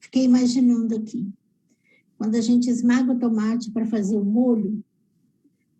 fiquei 0.00 0.24
imaginando 0.24 0.96
aqui. 0.96 1.32
Quando 2.18 2.34
a 2.34 2.40
gente 2.40 2.68
esmaga 2.68 3.12
o 3.12 3.18
tomate 3.18 3.70
para 3.70 3.86
fazer 3.86 4.16
o 4.16 4.24
molho, 4.24 4.84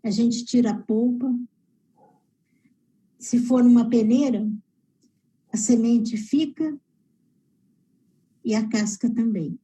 a 0.03 0.11
gente 0.11 0.45
tira 0.45 0.71
a 0.71 0.79
polpa. 0.79 1.35
Se 3.19 3.39
for 3.41 3.63
numa 3.63 3.91
peneira, 3.91 4.51
a 5.53 5.57
semente 5.57 6.17
fica 6.17 6.79
e 8.45 8.55
a 8.55 8.67
casca 8.69 9.11
também. 9.11 9.59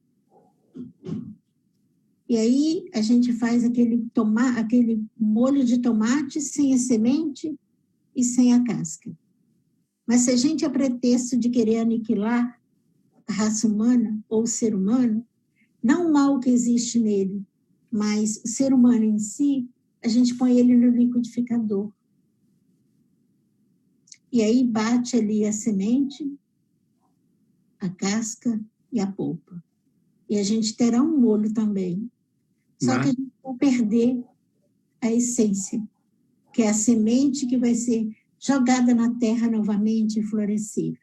E 2.29 2.37
aí 2.37 2.89
a 2.93 3.01
gente 3.01 3.31
faz 3.33 3.63
aquele, 3.63 4.05
toma, 4.13 4.59
aquele 4.59 5.05
molho 5.17 5.63
de 5.63 5.79
tomate 5.79 6.41
sem 6.41 6.73
a 6.73 6.77
semente 6.77 7.57
e 8.15 8.23
sem 8.23 8.53
a 8.53 8.63
casca. 8.63 9.15
Mas 10.05 10.21
se 10.21 10.31
a 10.31 10.35
gente 10.35 10.65
a 10.65 10.69
pretexto 10.69 11.37
de 11.37 11.49
querer 11.49 11.79
aniquilar 11.79 12.59
a 13.27 13.33
raça 13.33 13.67
humana 13.67 14.19
ou 14.27 14.43
o 14.43 14.47
ser 14.47 14.75
humano, 14.75 15.25
não 15.81 16.09
o 16.09 16.13
mal 16.13 16.39
que 16.39 16.49
existe 16.49 16.99
nele, 16.99 17.45
mas 17.91 18.41
o 18.43 18.47
ser 18.47 18.73
humano 18.73 19.03
em 19.03 19.19
si, 19.19 19.69
a 20.03 20.07
gente 20.07 20.35
põe 20.35 20.57
ele 20.57 20.75
no 20.75 20.89
liquidificador. 20.89 21.91
E 24.31 24.41
aí 24.41 24.63
bate 24.65 25.15
ali 25.15 25.45
a 25.45 25.53
semente 25.53 26.37
a 27.79 27.89
casca 27.89 28.59
e 28.91 28.99
a 28.99 29.07
polpa. 29.07 29.63
E 30.29 30.37
a 30.37 30.43
gente 30.43 30.75
terá 30.75 31.01
um 31.01 31.19
molho 31.19 31.53
também. 31.53 32.09
Só 32.81 32.95
Mas... 32.95 32.97
que 32.97 33.09
a 33.09 33.11
gente 33.11 33.33
vai 33.43 33.53
perder 33.55 34.23
a 35.01 35.11
essência, 35.11 35.81
que 36.53 36.63
é 36.63 36.69
a 36.69 36.73
semente 36.73 37.45
que 37.45 37.57
vai 37.57 37.75
ser 37.75 38.09
jogada 38.39 38.93
na 38.93 39.13
terra 39.15 39.49
novamente 39.49 40.19
e 40.19 40.23
florescer. 40.23 40.97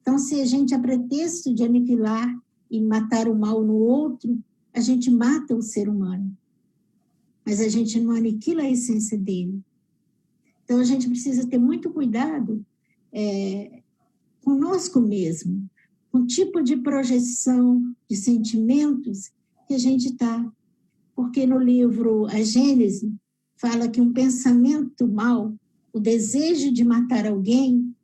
Então, 0.00 0.18
se 0.18 0.40
a 0.40 0.44
gente, 0.44 0.74
a 0.74 0.78
pretexto 0.78 1.52
de 1.52 1.64
aniquilar 1.64 2.32
e 2.70 2.80
matar 2.80 3.28
o 3.28 3.34
mal 3.34 3.64
no 3.64 3.74
outro, 3.74 4.38
a 4.72 4.80
gente 4.80 5.10
mata 5.10 5.54
o 5.54 5.62
ser 5.62 5.88
humano. 5.88 6.36
Mas 7.44 7.60
a 7.60 7.68
gente 7.68 7.98
não 8.00 8.14
aniquila 8.14 8.62
a 8.62 8.70
essência 8.70 9.18
dele. 9.18 9.60
Então, 10.64 10.78
a 10.78 10.84
gente 10.84 11.08
precisa 11.08 11.46
ter 11.48 11.58
muito 11.58 11.90
cuidado 11.90 12.64
é, 13.12 13.82
conosco 14.44 15.00
mesmo, 15.00 15.68
um 16.12 16.24
tipo 16.24 16.62
de 16.62 16.76
projeção 16.76 17.94
de 18.08 18.16
sentimentos 18.16 19.32
que 19.66 19.74
a 19.74 19.78
gente 19.78 20.08
está. 20.08 20.52
Porque 21.16 21.46
no 21.46 21.58
livro 21.58 22.26
A 22.26 22.42
Gênese 22.42 23.12
fala 23.56 23.88
que 23.88 24.00
um 24.00 24.12
pensamento 24.12 25.08
mal, 25.08 25.52
o 25.92 25.98
desejo 25.98 26.70
de 26.70 26.84
matar 26.84 27.26
alguém, 27.26 27.96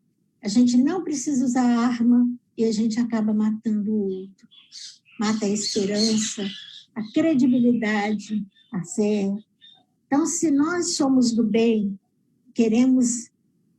a 0.42 0.48
gente 0.48 0.79
não 0.79 1.05
precisa 1.05 1.44
usar 1.44 1.62
arma 1.62 2.27
e 2.57 2.64
a 2.64 2.72
gente 2.72 2.98
acaba 2.98 3.35
matando 3.35 3.92
o 3.92 4.09
outro. 4.09 4.48
Mata 5.20 5.44
a 5.44 5.48
esperança, 5.48 6.42
a 6.94 7.03
credibilidade, 7.12 8.44
a 8.72 8.83
fé. 8.83 9.31
Então, 10.07 10.27
se 10.27 10.51
nós 10.51 10.96
somos 10.96 11.33
do 11.33 11.44
bem, 11.44 11.98
queremos 12.55 13.31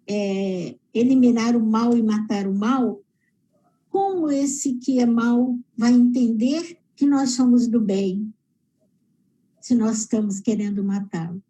é, 0.07 0.75
eliminar 0.93 1.55
o 1.55 1.65
mal 1.65 1.97
e 1.97 2.03
matar 2.03 2.47
o 2.47 2.53
mal, 2.53 3.01
como 3.89 4.31
esse 4.31 4.75
que 4.75 4.99
é 4.99 5.05
mal 5.05 5.57
vai 5.77 5.91
entender 5.91 6.77
que 6.95 7.05
nós 7.05 7.31
somos 7.31 7.67
do 7.67 7.79
bem, 7.79 8.22
se 9.63 9.73
nós 9.75 9.99
estamos 9.99 10.41
querendo 10.41 10.83
matá-lo? 10.83 11.41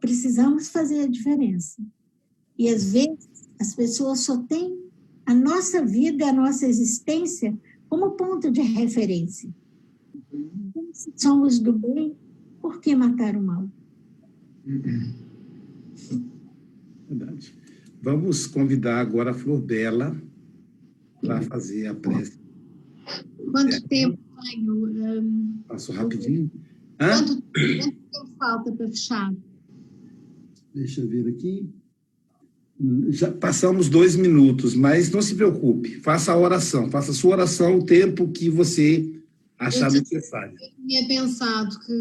precisamos 0.00 0.68
fazer 0.68 1.00
a 1.00 1.06
diferença. 1.08 1.82
E 2.56 2.68
às 2.68 2.92
vezes 2.92 3.48
as 3.58 3.74
pessoas 3.74 4.20
só 4.20 4.36
têm 4.44 4.78
a 5.26 5.34
nossa 5.34 5.84
vida, 5.84 6.26
a 6.28 6.32
nossa 6.32 6.66
existência 6.66 7.58
como 7.88 8.12
ponto 8.12 8.50
de 8.50 8.60
referência. 8.60 9.52
Se 10.92 11.10
somos 11.16 11.58
do 11.58 11.72
bem, 11.72 12.14
por 12.60 12.80
que 12.80 12.94
matar 12.94 13.34
o 13.34 13.42
mal? 13.42 13.68
Verdade. 17.08 17.54
Vamos 18.00 18.46
convidar 18.46 19.00
agora 19.00 19.30
a 19.32 19.34
Flor 19.34 19.60
Bela 19.60 20.16
para 21.20 21.42
fazer 21.42 21.86
a 21.88 21.94
prece. 21.94 22.38
Quanto 23.50 23.74
É. 23.74 23.80
tempo 23.80 24.21
hum, 24.66 25.60
Passo 25.68 25.92
rapidinho. 25.92 26.50
Quanto, 26.98 27.42
quanto 27.42 27.52
tempo 27.52 28.28
falta 28.38 28.72
para 28.72 28.88
fechar? 28.88 29.34
Deixa 30.74 31.00
eu 31.00 31.08
ver 31.08 31.28
aqui. 31.28 31.68
Já 33.10 33.30
passamos 33.30 33.88
dois 33.88 34.16
minutos, 34.16 34.74
mas 34.74 35.10
não 35.10 35.22
se 35.22 35.34
preocupe. 35.34 36.00
Faça 36.00 36.32
a 36.32 36.38
oração. 36.38 36.90
Faça 36.90 37.12
a 37.12 37.14
sua 37.14 37.32
oração 37.32 37.78
o 37.78 37.84
tempo 37.84 38.28
que 38.32 38.48
você 38.48 39.22
achar 39.58 39.88
Eu 39.88 40.00
necessário. 40.00 40.56
Tinha 40.86 41.06
pensado 41.06 41.78
que 41.80 41.92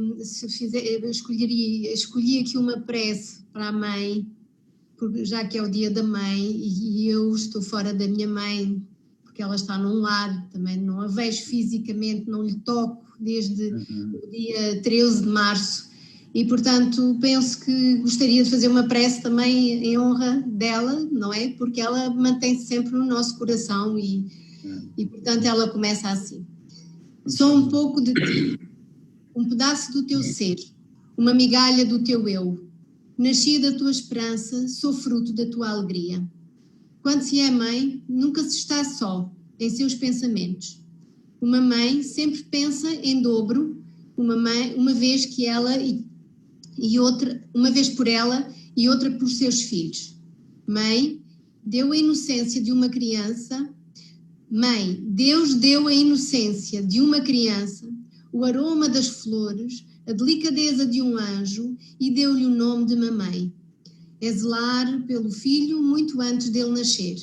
hum, 0.00 0.18
se 0.20 0.48
fizer, 0.48 0.84
eu 0.84 1.10
escolheria, 1.10 1.92
escolhi 1.92 2.40
aqui 2.40 2.58
uma 2.58 2.80
prece 2.80 3.42
para 3.52 3.68
a 3.68 3.72
mãe, 3.72 4.26
porque 4.96 5.24
já 5.24 5.46
que 5.46 5.56
é 5.56 5.62
o 5.62 5.70
dia 5.70 5.90
da 5.90 6.02
mãe 6.02 6.38
e 6.38 7.08
eu 7.08 7.34
estou 7.34 7.62
fora 7.62 7.94
da 7.94 8.06
minha 8.06 8.28
mãe, 8.28 8.82
porque 9.38 9.42
ela 9.44 9.54
está 9.54 9.78
num 9.78 10.00
lar, 10.00 10.48
também 10.50 10.76
não 10.76 11.00
a 11.00 11.06
vejo 11.06 11.44
fisicamente, 11.44 12.28
não 12.28 12.42
lhe 12.42 12.56
toco 12.56 13.06
desde 13.20 13.72
o 13.72 14.30
dia 14.32 14.82
13 14.82 15.22
de 15.22 15.28
março. 15.28 15.88
E, 16.34 16.44
portanto, 16.44 17.16
penso 17.20 17.60
que 17.60 17.98
gostaria 17.98 18.42
de 18.42 18.50
fazer 18.50 18.66
uma 18.66 18.88
prece 18.88 19.22
também 19.22 19.84
em 19.84 19.96
honra 19.96 20.42
dela, 20.44 21.06
não 21.12 21.32
é? 21.32 21.50
Porque 21.50 21.80
ela 21.80 22.10
mantém-se 22.10 22.66
sempre 22.66 22.90
no 22.90 23.04
nosso 23.06 23.38
coração 23.38 23.96
e, 23.96 24.26
e, 24.96 25.06
portanto, 25.06 25.44
ela 25.44 25.68
começa 25.68 26.10
assim. 26.10 26.44
Sou 27.24 27.54
um 27.54 27.68
pouco 27.68 28.00
de 28.00 28.14
ti, 28.14 28.60
um 29.36 29.48
pedaço 29.48 29.92
do 29.92 30.02
teu 30.02 30.20
ser, 30.20 30.56
uma 31.16 31.32
migalha 31.32 31.84
do 31.84 32.02
teu 32.02 32.28
eu. 32.28 32.68
Nasci 33.16 33.60
da 33.60 33.70
tua 33.70 33.92
esperança, 33.92 34.66
sou 34.66 34.92
fruto 34.92 35.32
da 35.32 35.46
tua 35.46 35.70
alegria. 35.70 36.26
Quando 37.02 37.22
se 37.22 37.40
é 37.40 37.50
mãe, 37.50 38.02
nunca 38.08 38.42
se 38.42 38.58
está 38.58 38.84
só 38.84 39.32
em 39.58 39.70
seus 39.70 39.94
pensamentos. 39.94 40.82
Uma 41.40 41.60
mãe 41.60 42.02
sempre 42.02 42.42
pensa 42.44 42.92
em 42.94 43.22
dobro, 43.22 43.82
uma, 44.16 44.36
mãe, 44.36 44.74
uma 44.74 44.92
vez 44.92 45.26
que 45.26 45.46
ela 45.46 45.76
e, 45.76 46.04
e 46.76 46.98
outra, 46.98 47.42
uma 47.54 47.70
vez 47.70 47.88
por 47.88 48.08
ela 48.08 48.52
e 48.76 48.88
outra 48.88 49.10
por 49.10 49.28
seus 49.28 49.62
filhos. 49.62 50.16
Mãe, 50.66 51.22
deu 51.64 51.92
a 51.92 51.96
inocência 51.96 52.60
de 52.60 52.72
uma 52.72 52.88
criança 52.88 53.72
Mãe, 54.50 54.98
Deus 55.06 55.54
deu 55.54 55.86
a 55.86 55.94
inocência 55.94 56.82
de 56.82 57.02
uma 57.02 57.20
criança, 57.20 57.86
o 58.32 58.46
aroma 58.46 58.88
das 58.88 59.06
flores, 59.08 59.84
a 60.06 60.12
delicadeza 60.12 60.86
de 60.86 61.02
um 61.02 61.18
anjo 61.18 61.76
e 62.00 62.10
deu-lhe 62.10 62.46
o 62.46 62.50
nome 62.50 62.86
de 62.86 62.96
mamãe. 62.96 63.52
É 64.20 64.32
zelar 64.32 65.04
pelo 65.06 65.30
filho 65.30 65.82
muito 65.82 66.20
antes 66.20 66.50
dele 66.50 66.70
nascer. 66.70 67.16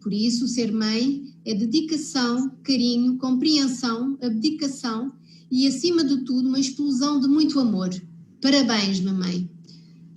Por 0.00 0.12
isso, 0.12 0.46
ser 0.46 0.72
mãe 0.72 1.24
é 1.44 1.54
dedicação, 1.54 2.50
carinho, 2.62 3.18
compreensão, 3.18 4.16
abdicação 4.22 5.12
e, 5.50 5.66
acima 5.66 6.04
de 6.04 6.18
tudo, 6.24 6.48
uma 6.48 6.60
explosão 6.60 7.20
de 7.20 7.26
muito 7.26 7.58
amor. 7.58 7.90
Parabéns, 8.40 9.00
mamãe. 9.00 9.50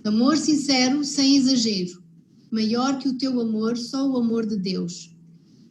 Amor 0.04 0.36
sincero, 0.36 1.04
sem 1.04 1.36
exagero. 1.36 2.02
Maior 2.50 2.98
que 2.98 3.08
o 3.08 3.14
teu 3.18 3.40
amor, 3.40 3.76
só 3.76 4.08
o 4.08 4.16
amor 4.16 4.46
de 4.46 4.56
Deus. 4.56 5.10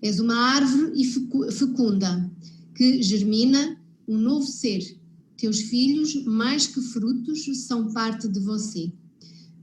És 0.01 0.19
uma 0.19 0.35
árvore 0.35 0.99
e 0.99 1.05
fecu- 1.05 1.51
fecunda 1.51 2.29
que 2.75 3.01
germina 3.03 3.79
um 4.07 4.17
novo 4.17 4.47
ser. 4.47 4.99
Teus 5.37 5.61
filhos, 5.61 6.25
mais 6.25 6.67
que 6.67 6.81
frutos, 6.81 7.45
são 7.65 7.93
parte 7.93 8.27
de 8.27 8.39
você. 8.39 8.91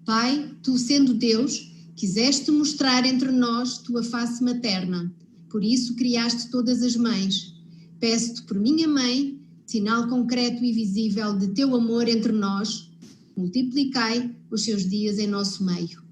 Pai, 0.09 0.57
tu 0.63 0.79
sendo 0.79 1.13
Deus, 1.13 1.71
quiseste 1.95 2.51
mostrar 2.51 3.05
entre 3.05 3.31
nós 3.31 3.77
tua 3.77 4.03
face 4.03 4.43
materna. 4.43 5.15
Por 5.51 5.63
isso 5.63 5.97
criaste 5.97 6.51
todas 6.51 6.83
as 6.83 6.97
mães. 6.97 7.55
Peço-te 8.01 8.43
por 8.45 8.59
minha 8.59 8.89
mãe, 8.89 9.39
sinal 9.67 10.09
concreto 10.09 10.65
e 10.65 10.73
visível 10.73 11.37
de 11.37 11.49
teu 11.49 11.77
amor 11.77 12.09
entre 12.09 12.33
nós, 12.33 12.91
multiplicai 13.37 14.35
os 14.51 14.63
seus 14.63 14.89
dias 14.89 15.19
em 15.19 15.27
nosso 15.27 15.63
meio. 15.63 16.03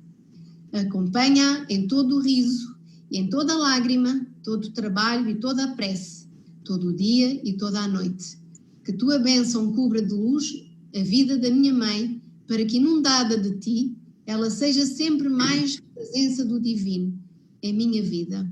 Acompanha 0.75 1.65
em 1.71 1.87
todo 1.87 2.17
o 2.17 2.21
riso 2.21 2.77
e 3.11 3.17
em 3.17 3.31
toda 3.31 3.55
a 3.55 3.59
lágrima, 3.59 4.27
todo 4.45 4.67
o 4.67 4.73
trabalho 4.73 5.31
e 5.31 5.37
toda 5.37 5.65
a 5.65 5.75
prece, 5.75 6.27
todo 6.67 6.89
o 6.89 6.95
dia 6.95 7.41
e 7.43 7.55
toda 7.55 7.81
a 7.81 7.89
noite. 7.89 8.37
Que 8.85 8.93
tua 8.93 9.19
bênção 9.19 9.73
cubra 9.73 10.03
de 10.03 10.13
luz 10.13 10.67
a 10.95 11.03
vida 11.03 11.39
da 11.39 11.51
minha 11.51 11.73
mãe, 11.73 12.16
para 12.47 12.65
que 12.65 12.77
inundada 12.77 13.37
de 13.37 13.59
ti, 13.59 13.97
ela 14.27 14.51
seja 14.51 14.85
sempre 14.87 15.29
mais 15.29 15.81
presença 15.95 16.45
do 16.45 16.61
divino 16.61 17.19
em 17.63 17.73
minha 17.73 18.03
vida. 18.03 18.49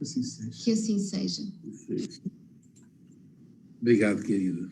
Assim 0.00 0.22
seja. 0.22 0.64
Que 0.64 0.72
assim 0.72 0.98
seja. 0.98 1.42
Obrigado, 3.80 4.22
querida. 4.22 4.70